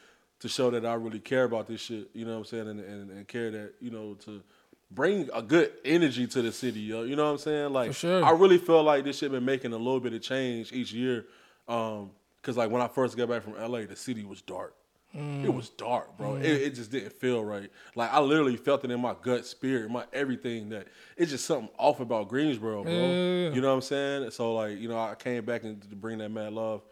[0.41, 2.09] to show that I really care about this shit.
[2.15, 4.43] You know what I'm saying, and and, and care that you know to
[4.91, 6.81] bring a good energy to the city.
[6.81, 7.03] Yo.
[7.05, 7.73] You know what I'm saying?
[7.73, 8.25] Like sure.
[8.25, 11.27] I really feel like this shit been making a little bit of change each year.
[11.69, 12.11] Um,
[12.43, 14.75] cause like when I first got back from LA, the city was dark.
[15.17, 15.45] Mm.
[15.45, 16.37] It was dark, bro.
[16.37, 17.69] It, it just didn't feel right.
[17.97, 21.69] Like I literally felt it in my gut, spirit, my everything that it's just something
[21.79, 22.93] off about Greensboro, bro.
[22.93, 23.51] Yeah.
[23.51, 24.31] You know what I'm saying?
[24.31, 26.83] So like, you know, I came back and to bring that mad love,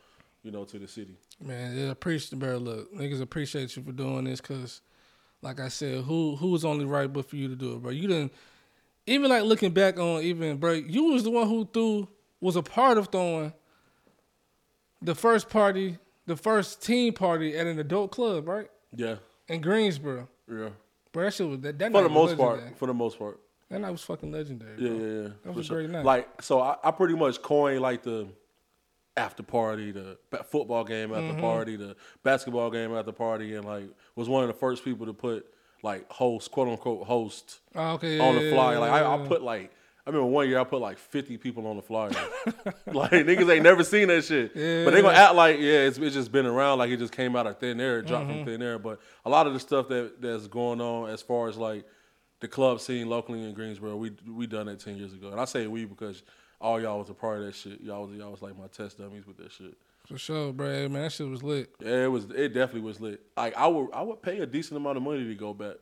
[0.43, 1.17] you know, to the city.
[1.41, 2.57] Man, yeah, appreciate the bro.
[2.57, 4.81] Look, niggas appreciate you for doing this because,
[5.41, 7.93] like I said, who who was only right but for you to do it, bro?
[7.93, 8.33] You didn't
[9.07, 10.73] even like looking back on even bro.
[10.73, 12.09] You was the one who threw
[12.41, 13.53] was a part of throwing
[15.03, 18.69] the first party, the first team party at an adult club, right?
[18.95, 19.17] Yeah.
[19.49, 20.29] in Greensboro.
[20.51, 20.71] Yeah.
[21.13, 22.61] Bro, that shit was that, that For the most legendary.
[22.61, 22.79] part.
[22.79, 23.41] For the most part.
[23.71, 24.77] That night was fucking legendary.
[24.79, 24.99] Yeah, bro.
[24.99, 25.29] yeah, yeah.
[25.45, 25.79] That was a sure.
[25.79, 26.05] great night.
[26.05, 28.29] Like, so I, I pretty much coined like the
[29.17, 30.17] after party, the
[30.51, 31.41] football game after Mm-hmm.
[31.41, 33.85] party, the basketball game after party, and like
[34.17, 35.47] was one of the first people to put
[35.83, 38.79] like host, quote unquote, host Oh, okay, on yeah, the flyer.
[38.79, 39.73] Like I, yeah, I put like.
[40.09, 42.09] I remember one year I put like 50 people on the flyer.
[42.87, 44.55] like niggas ain't never seen that shit.
[44.55, 47.37] But they gonna act like, yeah, it's, it's just been around like it just came
[47.37, 48.37] out of thin air, dropped Mm-hmm.
[48.39, 48.79] from thin air.
[48.79, 51.85] But a lot of the stuff that that's going on as far as like
[52.41, 55.29] the club scene locally in Greensboro, we we done that 10 years ago.
[55.29, 56.23] And I say we because
[56.59, 57.83] all y'all was a part of that shit.
[57.83, 59.77] Y'all was y'all was like my test dummies with that shit.
[60.07, 60.71] For sure, bro.
[60.73, 61.69] Hey, Man, that shit was lit.
[61.85, 63.21] Yeah, it was it definitely was lit.
[63.37, 65.75] Like I would I would pay a decent amount of money to go back.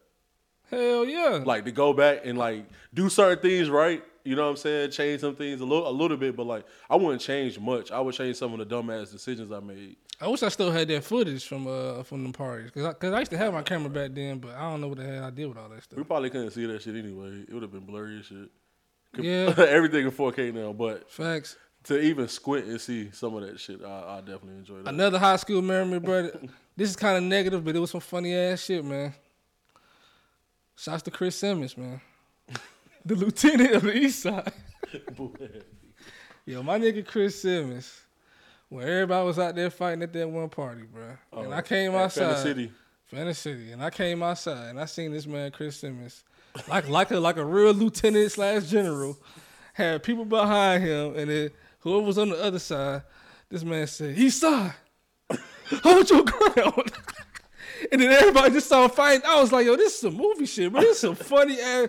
[0.69, 1.43] Hell yeah.
[1.45, 4.03] like to go back and like do certain things right.
[4.27, 4.91] You know what I'm saying?
[4.91, 7.93] Change some things a little, a little bit, but like I wouldn't change much.
[7.93, 9.97] I would change some of the dumbass decisions I made.
[10.21, 13.13] I wish I still had that footage from uh from the parties because I, cause
[13.13, 15.25] I used to have my camera back then, but I don't know what the hell
[15.25, 15.97] I did with all that stuff.
[15.97, 17.45] We probably couldn't see that shit anyway.
[17.47, 18.51] It would have been blurry as shit.
[19.19, 19.55] Yeah.
[19.69, 21.57] everything in 4K now, but Facts.
[21.85, 24.89] to even squint and see some of that shit, I, I definitely enjoy that.
[24.89, 26.31] Another high school memory, bro.
[26.77, 29.15] this is kind of negative, but it was some funny ass shit, man.
[30.77, 32.01] Shouts to Chris Simmons, man.
[33.07, 34.53] The lieutenant of the East Side.
[36.47, 38.01] Yo, my nigga Chris Simmons.
[38.69, 41.17] When everybody was out there fighting at that one party, bro.
[41.41, 42.35] and I came outside.
[42.35, 42.73] Fender City.
[43.07, 46.25] Fantasy City, and I came outside and I seen this man Chris Simmons,
[46.69, 49.17] like like a like a real lieutenant slash general,
[49.75, 53.03] had people behind him, and then whoever was on the other side,
[53.49, 54.75] this man said, "East side,
[55.85, 56.93] hold your ground."
[57.93, 59.23] And then everybody just started fighting.
[59.27, 60.81] I was like, yo, this is some movie shit, bro.
[60.81, 61.89] This is some funny ass,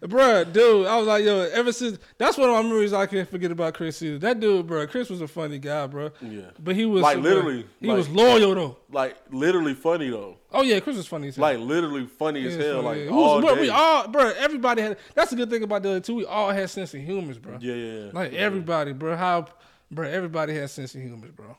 [0.00, 0.86] bro, dude.
[0.86, 3.74] I was like, yo, ever since that's one of my memories I can't forget about
[3.74, 4.02] Chris.
[4.02, 4.18] Either.
[4.18, 6.10] That dude, bro, Chris was a funny guy, bro.
[6.20, 6.50] Yeah.
[6.58, 8.76] but he was Like, literally, he like- was loyal though.
[8.90, 10.36] Like literally funny though.
[10.50, 11.28] Oh yeah, Chris was funny.
[11.28, 11.42] As hell.
[11.42, 12.82] Like literally funny as hell.
[12.82, 13.04] Like yeah.
[13.04, 13.60] Who's- all bro, day.
[13.62, 14.32] we all, bro.
[14.38, 14.98] Everybody had.
[15.14, 16.14] That's a good thing about the other two.
[16.14, 17.58] We all had sense of humor, bro.
[17.60, 18.10] yeah, yeah, yeah.
[18.12, 19.14] Like everybody, bro.
[19.16, 19.46] How,
[19.90, 20.08] bro?
[20.08, 21.56] Everybody had sense of humor, bro.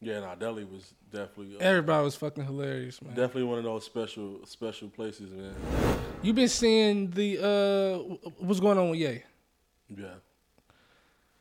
[0.00, 3.14] Yeah, nah, Dudley was definitely uh, Everybody was fucking hilarious, man.
[3.14, 5.54] definitely one of those special special places, man.
[6.22, 9.22] You been seeing the uh, what's going on with Ye?
[9.96, 10.06] Yeah.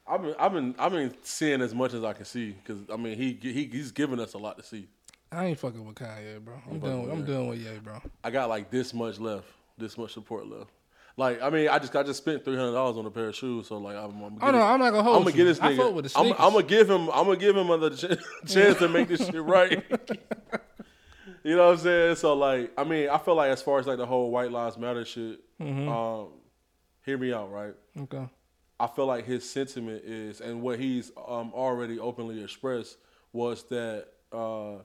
[0.07, 2.97] I've been, I've been, I've been seeing as much as I can see because I
[2.97, 4.88] mean he, he, he's giving us a lot to see.
[5.31, 6.55] I ain't fucking with Kanye, bro.
[6.55, 7.01] I'm fucking done.
[7.03, 8.01] with I'm done with Ye, bro.
[8.23, 9.45] I got like this much left,
[9.77, 10.69] this much support left.
[11.17, 13.36] Like I mean, I just, I just spent three hundred dollars on a pair of
[13.36, 15.38] shoes, so like I'm, I'm Oh no, I'm not gonna hold I'm gonna you.
[15.38, 15.78] get this I nigga.
[15.78, 16.28] fuck with the I'm.
[16.34, 17.10] I'm gonna give him.
[17.10, 19.71] I'm gonna give him another ch- chance to make this shit right.
[21.43, 22.15] you know what I'm saying?
[22.15, 24.78] So like, I mean, I feel like as far as like the whole White Lives
[24.78, 25.88] Matter shit, Mm-hmm.
[25.89, 26.30] um,
[27.06, 27.74] hear me out, right?
[28.00, 28.28] okay.
[28.80, 32.97] I feel like his sentiment is, and what he's um, already openly expressed
[33.32, 34.78] was that uh,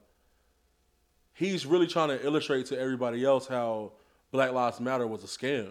[1.33, 3.93] he's really trying to illustrate to everybody else how
[4.33, 5.71] Black Lives Matter was a scam,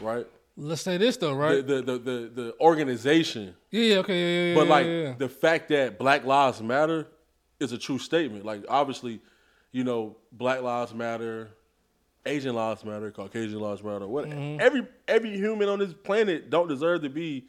[0.00, 0.26] right?
[0.56, 1.66] Let's say this though, right?
[1.66, 4.54] The, the, the the the organization, yeah, yeah, okay, yeah, yeah, yeah.
[4.54, 5.14] but like yeah, yeah.
[5.18, 7.06] the fact that Black Lives Matter
[7.60, 8.44] is a true statement.
[8.44, 9.20] Like obviously,
[9.72, 11.50] you know, Black Lives Matter,
[12.24, 14.06] Asian Lives Matter, Caucasian Lives Matter.
[14.06, 14.60] What Mm-hmm.
[14.60, 17.44] every every human on this planet don't deserve to be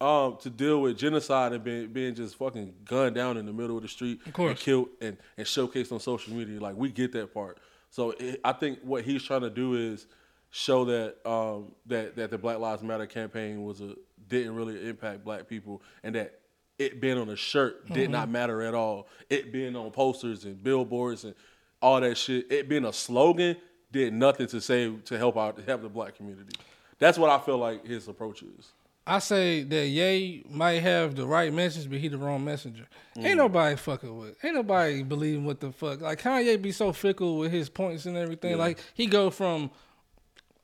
[0.00, 3.76] um to deal with genocide and being being just fucking gunned down in the middle
[3.76, 4.50] of the street course.
[4.50, 6.58] and killed and and showcased on social media.
[6.60, 7.58] Like we get that part.
[7.90, 10.06] So it, I think what he's trying to do is
[10.52, 13.96] show that um that that the Black Lives Matter campaign was a
[14.28, 16.38] didn't really impact black people and that
[16.78, 19.08] it being on a shirt did not matter at all.
[19.28, 21.34] It being on posters and billboards and
[21.80, 23.56] all that shit, it being a slogan
[23.90, 26.54] did nothing to say to help out to help the black community.
[26.98, 28.72] That's what I feel like his approach is.
[29.06, 32.86] I say that Ye might have the right message, but he the wrong messenger.
[33.16, 33.24] Mm.
[33.24, 34.44] Ain't nobody fucking with.
[34.44, 36.00] Ain't nobody believing what the fuck.
[36.00, 38.56] Like Kanye be so fickle with his points and everything.
[38.58, 39.70] Like he go from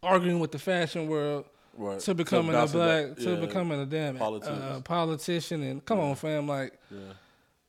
[0.03, 1.45] arguing with the fashion world
[1.77, 2.01] Right.
[2.01, 3.37] to becoming a black to yeah.
[3.37, 5.63] becoming a damn uh, politician.
[5.63, 7.13] And come on, fam, like Yeah.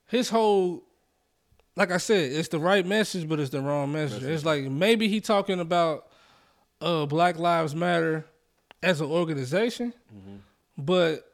[0.07, 0.83] his whole.
[1.75, 4.23] Like I said, it's the right message, but it's the wrong message.
[4.23, 6.07] It's like maybe he talking about
[6.81, 8.25] uh, Black Lives Matter
[8.83, 10.35] as an organization, Mm-hmm.
[10.77, 11.25] but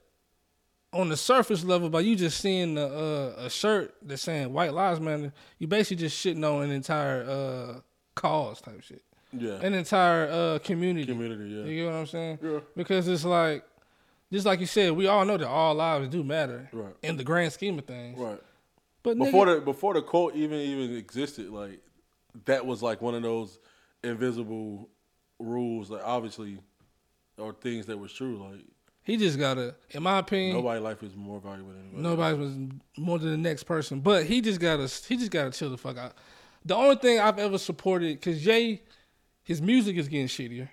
[0.93, 2.85] on the surface level, by you just seeing the,
[3.37, 7.23] uh, a shirt that's saying White Lives Matter, you basically just shitting on an entire
[7.23, 7.79] uh,
[8.15, 9.01] cause type shit,
[9.37, 9.59] Yeah.
[9.61, 11.05] an entire uh, community.
[11.05, 11.63] community, yeah.
[11.65, 12.39] You get what I'm saying?
[12.41, 12.59] Yeah.
[12.75, 13.63] Because it's like,
[14.31, 16.93] just like you said, we all know that all lives do matter Right.
[17.03, 18.17] in the grand scheme of things.
[18.19, 18.39] Right.
[19.03, 21.79] But Before nigga, the before the quote even even existed, like
[22.45, 23.59] that was like one of those
[24.03, 24.89] invisible
[25.39, 26.57] rules that obviously
[27.37, 28.37] or things that was true.
[28.37, 28.65] Like
[29.03, 32.01] he just gotta, in my opinion, nobody's life is more valuable than anybody.
[32.01, 32.57] Nobody was
[32.97, 35.97] more than the next person, but he just gotta he just gotta chill the fuck
[35.97, 36.13] out.
[36.65, 38.81] The only thing I've ever supported, because Jay,
[39.45, 40.67] his music is getting shittier.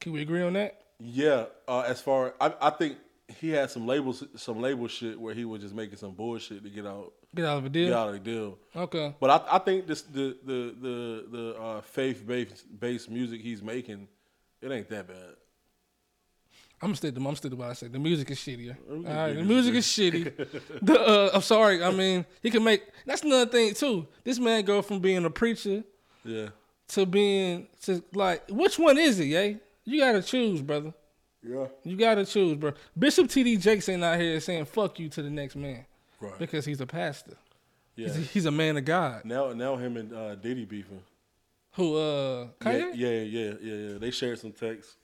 [0.00, 0.78] Can we agree on that?
[1.00, 5.32] Yeah, uh, as far I, I think he had some labels, some label shit where
[5.34, 7.88] he was just making some bullshit to get out, Get out of a deal.
[7.88, 8.58] get out of the deal.
[8.74, 9.14] Okay.
[9.18, 13.62] But I, I think this the the the the uh, faith based based music he's
[13.62, 14.06] making,
[14.60, 15.34] it ain't that bad.
[16.82, 17.92] I'm still I'm still what I said.
[17.92, 18.76] The music is shittier.
[18.90, 20.24] All right, the music is shitty.
[20.82, 21.82] the uh, I'm sorry.
[21.82, 22.82] I mean, he can make.
[23.06, 24.06] That's another thing too.
[24.24, 25.82] This man go from being a preacher
[26.24, 26.48] Yeah,
[26.88, 29.58] to being to like which one is it, yay?
[29.84, 30.92] You gotta choose, brother.
[31.42, 32.72] yeah, You gotta choose, bro.
[32.98, 33.56] Bishop T.D.
[33.58, 35.84] Jakes ain't out here saying "fuck you" to the next man
[36.20, 36.38] right.
[36.38, 37.36] because he's a pastor.
[37.94, 38.08] Yeah.
[38.12, 39.24] He's, he's a man of God.
[39.24, 41.02] Now now him and uh, Diddy beefing.
[41.72, 41.96] Who?
[41.96, 42.90] Uh, Yeah, Kanye?
[42.94, 43.98] yeah, yeah, yeah, yeah.
[43.98, 44.96] They shared some texts.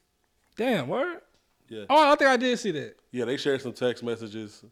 [0.56, 1.20] Damn, word.
[1.68, 2.96] Yeah, Oh, I think I did see that.
[3.12, 3.24] yeah.
[3.24, 4.64] They shared some text messages.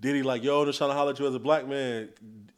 [0.00, 2.08] Diddy like, yo, just trying to holler at you as a black man.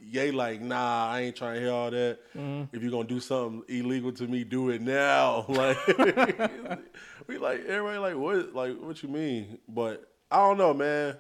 [0.01, 2.19] Ye like, nah, I ain't trying to hear all that.
[2.37, 2.75] Mm-hmm.
[2.75, 5.47] If you're gonna do something illegal to me, do it now.
[5.49, 5.79] Like,
[7.27, 8.55] we like everybody like what?
[8.55, 9.59] Like, what you mean?
[9.69, 11.17] But I don't know, man.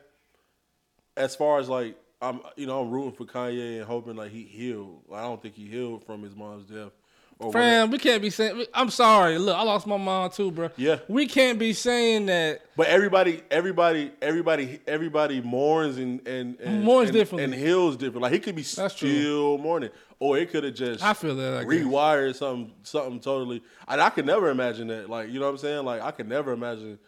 [1.17, 4.43] As far as like, I'm, you know, I'm rooting for Kanye and hoping like he
[4.43, 5.03] healed.
[5.13, 6.93] I don't think he healed from his mom's death.
[7.41, 7.65] Oh, or whatever.
[7.65, 8.67] Fam, we can't be saying.
[8.75, 9.39] I'm sorry.
[9.39, 10.69] Look, I lost my mom too, bro.
[10.77, 10.99] Yeah.
[11.09, 12.61] We can't be saying that.
[12.77, 17.45] But everybody, everybody, everybody, everybody mourns and and, and Mourns and, differently.
[17.45, 18.23] and heals different.
[18.23, 19.09] Like he could be That's true.
[19.09, 21.55] still mourning, or it could have just I feel that.
[21.55, 21.73] I guess.
[21.73, 23.63] rewired something, something totally.
[23.89, 25.09] And I could never imagine that.
[25.09, 25.85] Like you know what I'm saying?
[25.85, 26.99] Like I could never imagine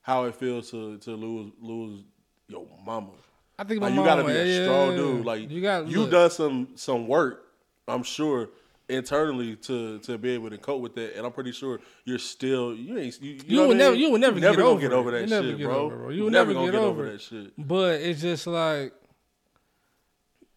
[0.00, 2.02] how it feels to to lose lose
[2.48, 3.10] your mama.
[3.58, 5.24] I think my Like you got to be a yeah, strong yeah, dude.
[5.26, 5.86] Like you got.
[5.86, 7.44] you look, done some some work.
[7.86, 8.48] I'm sure
[8.92, 12.74] internally to to be able to cope with that, and I'm pretty sure you're still
[12.74, 14.00] you ain't you, you, You know would never- mean?
[14.00, 15.76] you would never You're get gonna over get over that never shit, bro.
[15.76, 16.08] over bro.
[16.10, 17.52] You would never never gonna get get over over that shit.
[17.58, 18.92] But it's just like.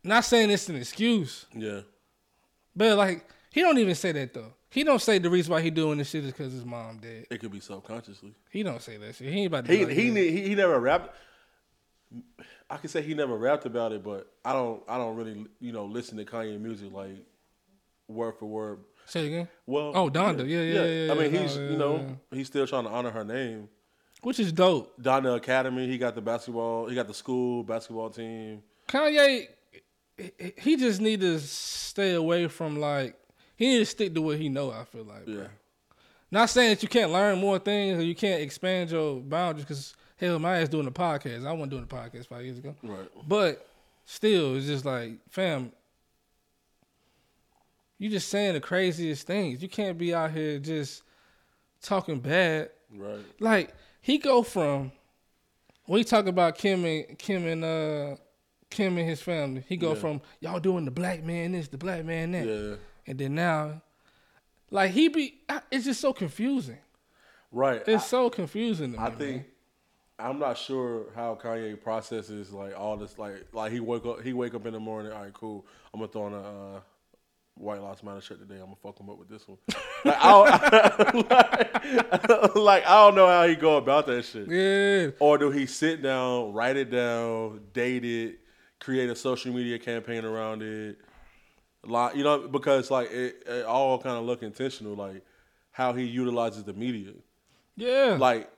[0.03, 1.81] Not saying it's an excuse, Yeah,
[2.75, 4.53] but like he don't even say that though.
[4.69, 7.25] He don't say the reason why he doing this shit is because his mom dead.
[7.31, 8.35] it could be subconsciously.
[8.51, 9.31] He don't say that shit.
[9.33, 9.71] He ain't about to.
[9.75, 11.15] He like he, he he never rapped.
[12.69, 15.71] I can say he never rapped about it, but I don't I don't really you
[15.71, 17.25] know listen to Kanye music like
[18.07, 18.79] word for word.
[19.05, 19.47] Say it again.
[19.67, 20.47] Well, Oh, Donda.
[20.47, 21.41] Yeah, yeah, yeah, I mean, yeah.
[21.41, 23.69] he's you yeah, know he's still trying to honor her name.
[24.23, 24.99] Which is dope.
[24.99, 25.87] Donda Academy.
[25.87, 26.87] He got the basketball.
[26.87, 28.63] He got the school basketball team.
[28.87, 29.47] Kanye,
[30.17, 33.15] he- he just need to stay away from like
[33.55, 34.71] he need to stick to what he know.
[34.71, 35.35] I feel like, bro.
[35.35, 35.47] Yeah,
[36.31, 39.65] Not saying that you can't learn more things or you can't expand your boundaries.
[39.65, 41.45] Because hell, my ass doing the podcast.
[41.45, 42.73] I wasn't doing the podcast five years ago.
[42.81, 43.07] right.
[43.27, 43.67] But
[44.05, 45.71] still, it's just like, fam,
[47.97, 49.61] you just saying the craziest things.
[49.61, 51.03] You can't be out here just
[51.81, 52.69] talking bad.
[52.93, 53.19] Right.
[53.39, 54.91] Like he go from
[55.85, 58.15] when he talk about Kim and Kim and uh
[58.69, 59.63] Kim and his family.
[59.67, 59.99] He go Yeah.
[59.99, 62.75] from y'all doing the black man this, the black man that, Yeah.
[63.07, 63.81] and then now,
[64.71, 65.35] like he be,
[65.71, 66.79] it's just so confusing.
[67.51, 67.81] Right.
[67.87, 69.03] It's so confusing to me.
[69.03, 69.17] I man.
[69.17, 69.45] think
[70.17, 73.17] I'm not sure how Kanye processes like all this.
[73.19, 75.11] Like, like he wake up, he wake up in the morning.
[75.11, 75.65] All right, cool.
[75.93, 76.37] I'm gonna throw on a
[76.77, 76.79] uh,
[77.55, 78.55] White Lives Matter shirt today.
[78.55, 79.57] I'm gonna fuck him up with this one.
[80.05, 80.29] Like, I
[81.11, 84.47] don't, like, like, I don't know how he go about that shit.
[84.47, 88.39] Yeah, Or do he sit down, write it down, date it,
[88.79, 90.97] create a social media campaign around it?
[91.83, 94.93] Like, you know, because like it, it all kind of look intentional.
[94.95, 95.23] Like
[95.71, 97.13] how he utilizes the media.
[97.75, 98.15] yeah.
[98.19, 98.51] Like,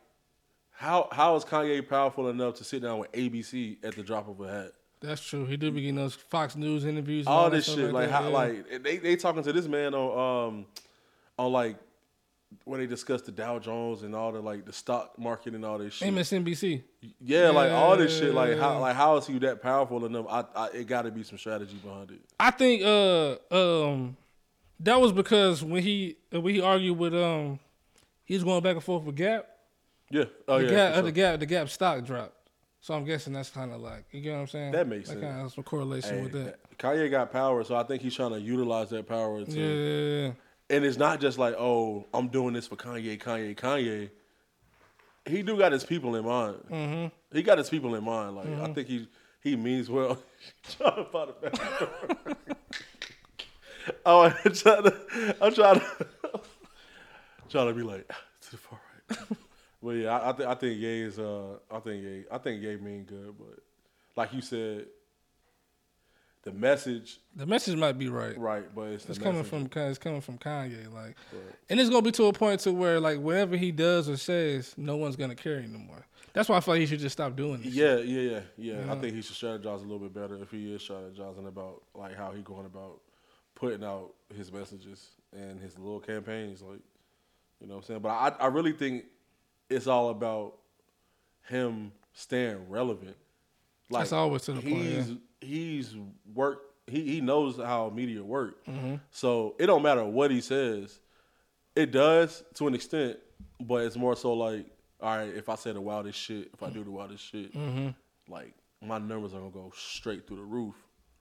[0.71, 4.39] how how is Kanye powerful enough to sit down with ABC at the drop of
[4.41, 4.71] a hat?
[4.99, 5.45] That's true.
[5.45, 7.27] He do be getting those Fox News interviews.
[7.27, 8.35] and All that this shit, like, that, how, yeah.
[8.35, 10.65] like they they talking to this man on um
[11.37, 11.77] on like
[12.63, 15.77] when they discuss the Dow Jones and all the like the stock market and all
[15.77, 16.13] this shit.
[16.13, 16.81] MSNBC.
[17.21, 20.25] Yeah, like all this shit, like how like how is he that powerful enough?
[20.29, 22.21] I, I it got to be some strategy behind it.
[22.39, 24.17] I think uh um
[24.79, 27.59] that was because when he uh, when he argued with um
[28.23, 29.45] he was going back and forth with Gap.
[30.09, 31.11] Yeah, oh the yeah, Gap uh, the.
[31.11, 32.33] Gap the Gap stock dropped.
[32.87, 34.71] So I'm guessing that's kind of like you get what I'm saying.
[34.71, 35.23] That makes that sense.
[35.25, 36.77] Kind of has some correlation Hey, with that.
[36.77, 39.51] Kanye got power, so I think he's trying to utilize that power to.
[39.51, 40.31] Yeah, yeah, yeah.
[40.69, 44.09] And it's not just like, oh, I'm doing this for Kanye, Kanye, Kanye.
[45.25, 46.59] He do got his people in mind.
[46.71, 47.35] Mm-hmm.
[47.35, 48.37] He got his people in mind.
[48.37, 49.09] Like I think he
[49.43, 50.23] he means well.
[50.77, 52.37] trying to find a door.
[54.05, 55.35] oh, I'm trying to.
[55.41, 56.07] I'm trying to.
[57.49, 59.19] trying to be like to the far right.
[59.81, 61.19] But yeah, I, I think I think Ye is.
[61.19, 62.23] Uh, I think Ye.
[62.31, 63.59] I think Ye mean good, but
[64.15, 64.85] like you said,
[66.43, 68.37] the message The message might be right.
[68.37, 69.69] right, but it's, It's coming message.
[69.71, 71.55] from it's coming from Kanye, like, Right.
[71.69, 74.73] and it's gonna be to a point to where like whatever he does or says,
[74.77, 76.05] no one's gonna care anymore.
[76.33, 77.73] That's why I feel like he should just stop doing this.
[77.73, 78.93] Yeah, yeah, yeah, yeah.
[78.93, 82.15] I think he should strategize a little bit better if he is strategizing about like
[82.15, 83.01] how he going about
[83.55, 86.79] putting out his messages and his little campaigns, like
[87.59, 87.99] you know what I'm saying.
[88.01, 89.05] But I I really think
[89.69, 90.55] it's all about
[91.49, 93.15] him staying relevant.
[93.89, 95.15] Like That's always to the point, he's, yeah.
[95.39, 95.95] He's
[96.33, 96.63] worked.
[96.87, 98.65] He he knows how media work.
[98.65, 98.95] Mm-hmm.
[99.11, 100.99] So it don't matter what he says.
[101.75, 103.17] It does to an extent,
[103.59, 104.65] but it's more so like,
[104.99, 107.89] all right, if I say the wildest shit, if I do the wildest shit, Mm-hmm.
[108.31, 110.75] like my numbers are gonna go straight through the roof.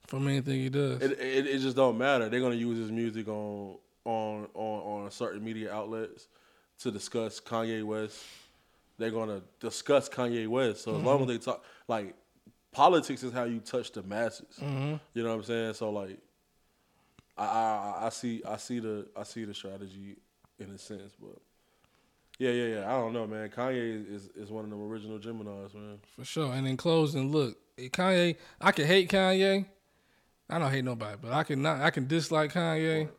[0.07, 1.01] From anything he does.
[1.01, 2.27] It, it it just don't matter.
[2.29, 6.27] They're gonna use his music on on on on certain media outlets
[6.79, 8.23] to discuss Kanye West.
[8.97, 10.83] They're gonna discuss Kanye West.
[10.83, 12.15] So as long as they talk, like
[12.71, 14.59] politics is how you touch the masses.
[14.61, 14.95] Mm-hmm.
[15.13, 15.73] You know what I'm saying?
[15.73, 16.17] So like,
[17.37, 20.17] I, I I see I see the I see the strategy
[20.59, 21.37] in a sense, but
[22.39, 22.87] yeah yeah yeah.
[22.87, 23.49] I don't know, man.
[23.49, 25.99] Kanye is is one of them original Gemini's, man.
[26.15, 26.53] For sure.
[26.53, 29.65] And in closing, look, Kanye, I can hate Kanye.
[30.49, 33.09] I don't hate nobody, but I can not I can dislike Kanye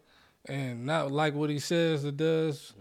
[0.49, 2.73] and not like what he says or does.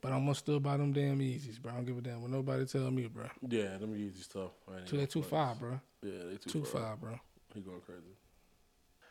[0.00, 1.72] But I'm gonna still buy them damn Yeezys, bro.
[1.72, 3.24] I don't give a damn what nobody tell me, bro.
[3.48, 4.50] Yeah, them Yeezy stuff.
[4.72, 5.80] I ain't Two they two five, bro.
[6.02, 6.82] Yeah, they too, Two far.
[6.82, 7.20] five, bro.
[7.54, 8.00] He going crazy.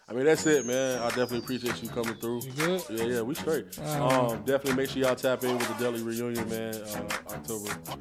[0.07, 0.99] I mean, that's it, man.
[1.01, 2.41] I definitely appreciate you coming through.
[2.43, 2.81] You good?
[2.91, 3.77] Yeah, yeah, we straight.
[3.79, 4.31] Alright.
[4.31, 6.75] Um, definitely make sure y'all tap in with the Dudley reunion, man.
[6.75, 7.95] Uh, October uh,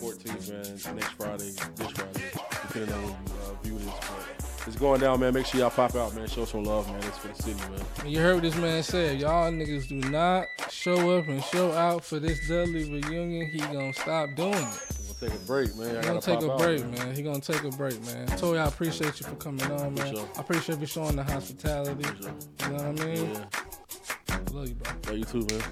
[0.00, 0.50] 14th,
[0.86, 0.96] man.
[0.96, 2.30] Next Friday, this Friday,
[2.62, 3.94] depending on when you uh, view this.
[3.94, 4.35] But
[4.66, 5.32] it's going down, man.
[5.34, 6.26] Make sure y'all pop out, man.
[6.28, 6.96] Show some love, man.
[7.04, 8.10] It's for the city, man.
[8.10, 9.20] You heard what this man said.
[9.20, 13.46] Y'all niggas do not show up and show out for this Dudley reunion.
[13.50, 14.82] He gonna stop doing it.
[15.20, 15.94] We'll take a break, man.
[15.94, 17.14] Y'all He gonna take a out, break, man.
[17.14, 18.26] He gonna take a break, man.
[18.38, 20.14] Toy, I appreciate you for coming on, man.
[20.14, 20.28] sure.
[20.36, 22.04] I appreciate you showing the hospitality.
[22.20, 22.32] sure.
[22.62, 23.30] You know what I mean?
[23.32, 24.92] Yeah, Love you, bro.
[25.06, 25.62] yeah, you too, man.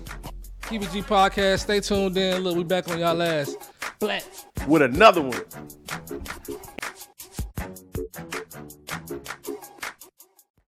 [0.62, 1.60] TBG podcast.
[1.60, 2.42] Stay tuned in.
[2.42, 3.56] Look, we back on y'all last.
[3.98, 4.24] Black.
[4.66, 5.42] With another one.